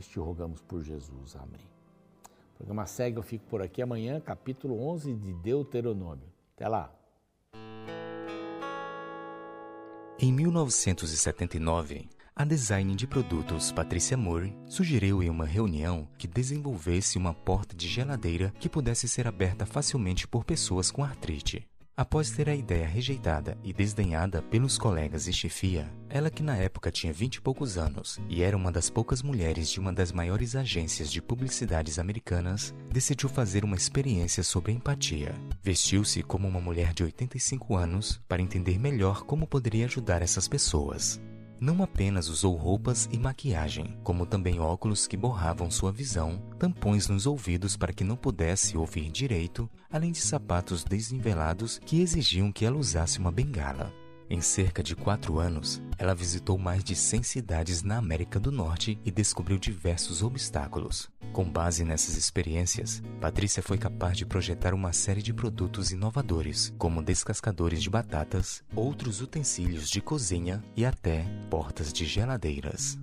Te 0.00 0.18
rogamos 0.18 0.60
por 0.62 0.82
Jesus. 0.82 1.36
Amém. 1.36 1.71
O 2.54 2.58
programa 2.58 2.86
segue, 2.86 3.16
eu 3.16 3.22
fico 3.22 3.44
por 3.46 3.62
aqui 3.62 3.82
amanhã, 3.82 4.20
capítulo 4.20 4.80
11 4.88 5.14
de 5.14 5.32
Deuteronômio. 5.34 6.28
Até 6.54 6.68
lá. 6.68 6.92
Em 10.18 10.32
1979, 10.32 12.08
a 12.36 12.44
design 12.44 12.94
de 12.94 13.06
produtos 13.06 13.72
Patrícia 13.72 14.16
Moore 14.16 14.56
sugeriu 14.66 15.22
em 15.22 15.28
uma 15.28 15.44
reunião 15.44 16.08
que 16.16 16.28
desenvolvesse 16.28 17.18
uma 17.18 17.34
porta 17.34 17.74
de 17.74 17.88
geladeira 17.88 18.54
que 18.60 18.68
pudesse 18.68 19.08
ser 19.08 19.26
aberta 19.26 19.66
facilmente 19.66 20.28
por 20.28 20.44
pessoas 20.44 20.90
com 20.90 21.02
artrite. 21.02 21.68
Após 21.94 22.30
ter 22.30 22.48
a 22.48 22.54
ideia 22.54 22.86
rejeitada 22.86 23.58
e 23.62 23.70
desdenhada 23.70 24.40
pelos 24.40 24.78
colegas 24.78 25.28
e 25.28 25.32
chefia, 25.32 25.92
ela 26.08 26.30
que 26.30 26.42
na 26.42 26.56
época 26.56 26.90
tinha 26.90 27.12
vinte 27.12 27.34
e 27.34 27.40
poucos 27.42 27.76
anos 27.76 28.18
e 28.30 28.42
era 28.42 28.56
uma 28.56 28.72
das 28.72 28.88
poucas 28.88 29.22
mulheres 29.22 29.68
de 29.68 29.78
uma 29.78 29.92
das 29.92 30.10
maiores 30.10 30.56
agências 30.56 31.12
de 31.12 31.20
publicidades 31.20 31.98
americanas, 31.98 32.74
decidiu 32.90 33.28
fazer 33.28 33.62
uma 33.62 33.76
experiência 33.76 34.42
sobre 34.42 34.72
empatia. 34.72 35.34
Vestiu-se 35.62 36.22
como 36.22 36.48
uma 36.48 36.62
mulher 36.62 36.94
de 36.94 37.04
85 37.04 37.76
anos 37.76 38.18
para 38.26 38.40
entender 38.40 38.78
melhor 38.78 39.24
como 39.24 39.46
poderia 39.46 39.84
ajudar 39.84 40.22
essas 40.22 40.48
pessoas 40.48 41.20
não 41.62 41.80
apenas 41.80 42.28
usou 42.28 42.56
roupas 42.56 43.08
e 43.12 43.16
maquiagem, 43.16 43.96
como 44.02 44.26
também 44.26 44.58
óculos 44.58 45.06
que 45.06 45.16
borravam 45.16 45.70
sua 45.70 45.92
visão, 45.92 46.42
tampões 46.58 47.06
nos 47.06 47.24
ouvidos 47.24 47.76
para 47.76 47.92
que 47.92 48.02
não 48.02 48.16
pudesse 48.16 48.76
ouvir 48.76 49.08
direito, 49.12 49.70
além 49.88 50.10
de 50.10 50.20
sapatos 50.20 50.82
desnivelados 50.82 51.78
que 51.86 52.00
exigiam 52.00 52.50
que 52.50 52.64
ela 52.64 52.76
usasse 52.76 53.20
uma 53.20 53.30
bengala. 53.30 53.94
Em 54.28 54.40
cerca 54.40 54.82
de 54.82 54.96
quatro 54.96 55.38
anos, 55.38 55.80
ela 55.96 56.16
visitou 56.16 56.58
mais 56.58 56.82
de 56.82 56.96
100 56.96 57.22
cidades 57.22 57.82
na 57.84 57.96
América 57.96 58.40
do 58.40 58.50
Norte 58.50 58.98
e 59.04 59.10
descobriu 59.12 59.56
diversos 59.56 60.20
obstáculos. 60.20 61.08
Com 61.32 61.50
base 61.50 61.82
nessas 61.82 62.16
experiências, 62.16 63.02
Patrícia 63.18 63.62
foi 63.62 63.78
capaz 63.78 64.18
de 64.18 64.26
projetar 64.26 64.74
uma 64.74 64.92
série 64.92 65.22
de 65.22 65.32
produtos 65.32 65.90
inovadores, 65.90 66.74
como 66.76 67.02
descascadores 67.02 67.82
de 67.82 67.88
batatas, 67.88 68.62
outros 68.76 69.22
utensílios 69.22 69.88
de 69.88 70.02
cozinha 70.02 70.62
e 70.76 70.84
até 70.84 71.24
portas 71.48 71.90
de 71.90 72.04
geladeiras. 72.04 72.98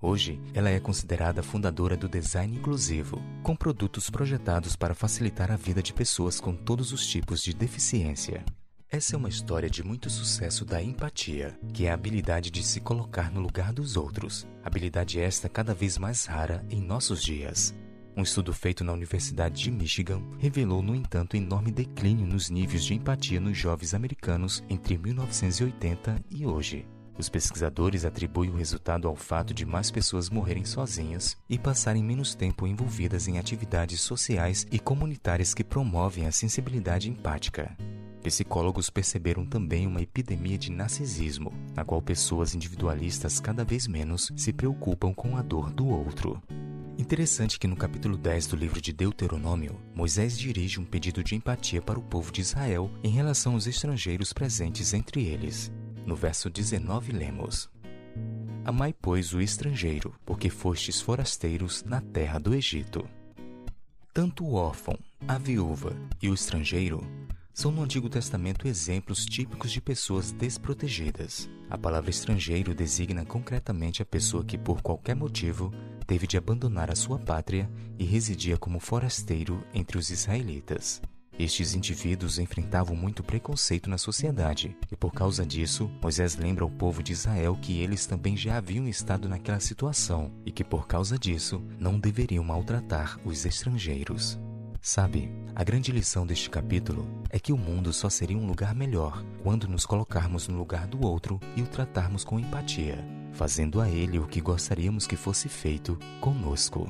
Hoje, 0.00 0.40
ela 0.54 0.70
é 0.70 0.78
considerada 0.78 1.42
fundadora 1.42 1.96
do 1.96 2.08
design 2.08 2.56
inclusivo, 2.56 3.20
com 3.42 3.56
produtos 3.56 4.08
projetados 4.10 4.76
para 4.76 4.94
facilitar 4.94 5.50
a 5.50 5.56
vida 5.56 5.82
de 5.82 5.92
pessoas 5.92 6.38
com 6.38 6.54
todos 6.54 6.92
os 6.92 7.04
tipos 7.04 7.42
de 7.42 7.52
deficiência. 7.52 8.44
Essa 8.88 9.16
é 9.16 9.18
uma 9.18 9.28
história 9.28 9.68
de 9.68 9.82
muito 9.82 10.08
sucesso 10.08 10.64
da 10.64 10.80
empatia, 10.80 11.58
que 11.74 11.86
é 11.86 11.90
a 11.90 11.94
habilidade 11.94 12.52
de 12.52 12.62
se 12.62 12.80
colocar 12.80 13.32
no 13.32 13.40
lugar 13.40 13.72
dos 13.72 13.96
outros. 13.96 14.46
Habilidade 14.62 15.20
esta 15.20 15.48
cada 15.48 15.74
vez 15.74 15.98
mais 15.98 16.24
rara 16.24 16.64
em 16.70 16.80
nossos 16.80 17.20
dias. 17.20 17.74
Um 18.16 18.22
estudo 18.22 18.52
feito 18.54 18.84
na 18.84 18.92
Universidade 18.92 19.60
de 19.60 19.72
Michigan 19.72 20.22
revelou, 20.38 20.82
no 20.82 20.94
entanto, 20.94 21.36
enorme 21.36 21.72
declínio 21.72 22.26
nos 22.26 22.48
níveis 22.48 22.84
de 22.84 22.94
empatia 22.94 23.40
nos 23.40 23.58
jovens 23.58 23.92
americanos 23.92 24.62
entre 24.68 24.96
1980 24.96 26.24
e 26.30 26.46
hoje. 26.46 26.86
Os 27.18 27.28
pesquisadores 27.28 28.04
atribuem 28.04 28.50
o 28.50 28.56
resultado 28.56 29.08
ao 29.08 29.16
fato 29.16 29.52
de 29.52 29.66
mais 29.66 29.90
pessoas 29.90 30.30
morrerem 30.30 30.64
sozinhas 30.64 31.36
e 31.50 31.58
passarem 31.58 32.04
menos 32.04 32.36
tempo 32.36 32.68
envolvidas 32.68 33.26
em 33.26 33.36
atividades 33.36 34.00
sociais 34.00 34.64
e 34.70 34.78
comunitárias 34.78 35.52
que 35.52 35.64
promovem 35.64 36.26
a 36.26 36.32
sensibilidade 36.32 37.10
empática. 37.10 37.76
Psicólogos 38.26 38.90
perceberam 38.90 39.46
também 39.46 39.86
uma 39.86 40.02
epidemia 40.02 40.58
de 40.58 40.72
narcisismo, 40.72 41.52
na 41.76 41.84
qual 41.84 42.02
pessoas 42.02 42.56
individualistas 42.56 43.38
cada 43.38 43.64
vez 43.64 43.86
menos 43.86 44.32
se 44.34 44.52
preocupam 44.52 45.14
com 45.14 45.36
a 45.36 45.42
dor 45.42 45.72
do 45.72 45.86
outro. 45.86 46.42
Interessante 46.98 47.56
que 47.56 47.68
no 47.68 47.76
capítulo 47.76 48.16
10 48.16 48.48
do 48.48 48.56
livro 48.56 48.80
de 48.80 48.92
Deuteronômio, 48.92 49.80
Moisés 49.94 50.36
dirige 50.36 50.80
um 50.80 50.84
pedido 50.84 51.22
de 51.22 51.36
empatia 51.36 51.80
para 51.80 52.00
o 52.00 52.02
povo 52.02 52.32
de 52.32 52.40
Israel 52.40 52.90
em 53.00 53.10
relação 53.10 53.52
aos 53.52 53.68
estrangeiros 53.68 54.32
presentes 54.32 54.92
entre 54.92 55.24
eles. 55.24 55.70
No 56.04 56.16
verso 56.16 56.50
19 56.50 57.12
lemos: 57.12 57.70
Amai, 58.64 58.92
pois, 58.92 59.32
o 59.34 59.40
estrangeiro, 59.40 60.12
porque 60.26 60.50
fostes 60.50 61.00
forasteiros 61.00 61.84
na 61.84 62.00
terra 62.00 62.40
do 62.40 62.52
Egito. 62.56 63.08
Tanto 64.12 64.44
o 64.44 64.54
órfão, 64.54 64.98
a 65.28 65.38
viúva 65.38 65.94
e 66.20 66.28
o 66.28 66.34
estrangeiro 66.34 67.06
são 67.56 67.72
no 67.72 67.82
Antigo 67.82 68.10
Testamento 68.10 68.68
exemplos 68.68 69.24
típicos 69.24 69.72
de 69.72 69.80
pessoas 69.80 70.30
desprotegidas. 70.30 71.48
A 71.70 71.78
palavra 71.78 72.10
estrangeiro 72.10 72.74
designa 72.74 73.24
concretamente 73.24 74.02
a 74.02 74.04
pessoa 74.04 74.44
que, 74.44 74.58
por 74.58 74.82
qualquer 74.82 75.16
motivo, 75.16 75.72
teve 76.06 76.26
de 76.26 76.36
abandonar 76.36 76.90
a 76.90 76.94
sua 76.94 77.18
pátria 77.18 77.70
e 77.98 78.04
residia 78.04 78.58
como 78.58 78.78
forasteiro 78.78 79.64
entre 79.72 79.96
os 79.96 80.10
israelitas. 80.10 81.00
Estes 81.38 81.74
indivíduos 81.74 82.38
enfrentavam 82.38 82.94
muito 82.94 83.22
preconceito 83.22 83.88
na 83.88 83.96
sociedade, 83.96 84.76
e 84.92 84.94
por 84.96 85.14
causa 85.14 85.44
disso, 85.46 85.90
Moisés 86.02 86.36
lembra 86.36 86.62
ao 86.62 86.70
povo 86.70 87.02
de 87.02 87.12
Israel 87.12 87.56
que 87.56 87.80
eles 87.80 88.04
também 88.04 88.36
já 88.36 88.58
haviam 88.58 88.86
estado 88.86 89.30
naquela 89.30 89.60
situação 89.60 90.30
e 90.44 90.52
que 90.52 90.62
por 90.62 90.86
causa 90.86 91.18
disso 91.18 91.64
não 91.80 91.98
deveriam 91.98 92.44
maltratar 92.44 93.18
os 93.24 93.46
estrangeiros. 93.46 94.38
Sabe, 94.86 95.28
a 95.52 95.64
grande 95.64 95.90
lição 95.90 96.24
deste 96.24 96.48
capítulo 96.48 97.08
é 97.28 97.40
que 97.40 97.52
o 97.52 97.58
mundo 97.58 97.92
só 97.92 98.08
seria 98.08 98.38
um 98.38 98.46
lugar 98.46 98.72
melhor 98.72 99.20
quando 99.42 99.66
nos 99.66 99.84
colocarmos 99.84 100.46
no 100.46 100.56
lugar 100.56 100.86
do 100.86 101.04
outro 101.04 101.40
e 101.56 101.60
o 101.60 101.66
tratarmos 101.66 102.22
com 102.22 102.38
empatia, 102.38 103.04
fazendo 103.32 103.80
a 103.80 103.90
ele 103.90 104.20
o 104.20 104.28
que 104.28 104.40
gostaríamos 104.40 105.04
que 105.04 105.16
fosse 105.16 105.48
feito 105.48 105.98
conosco. 106.20 106.88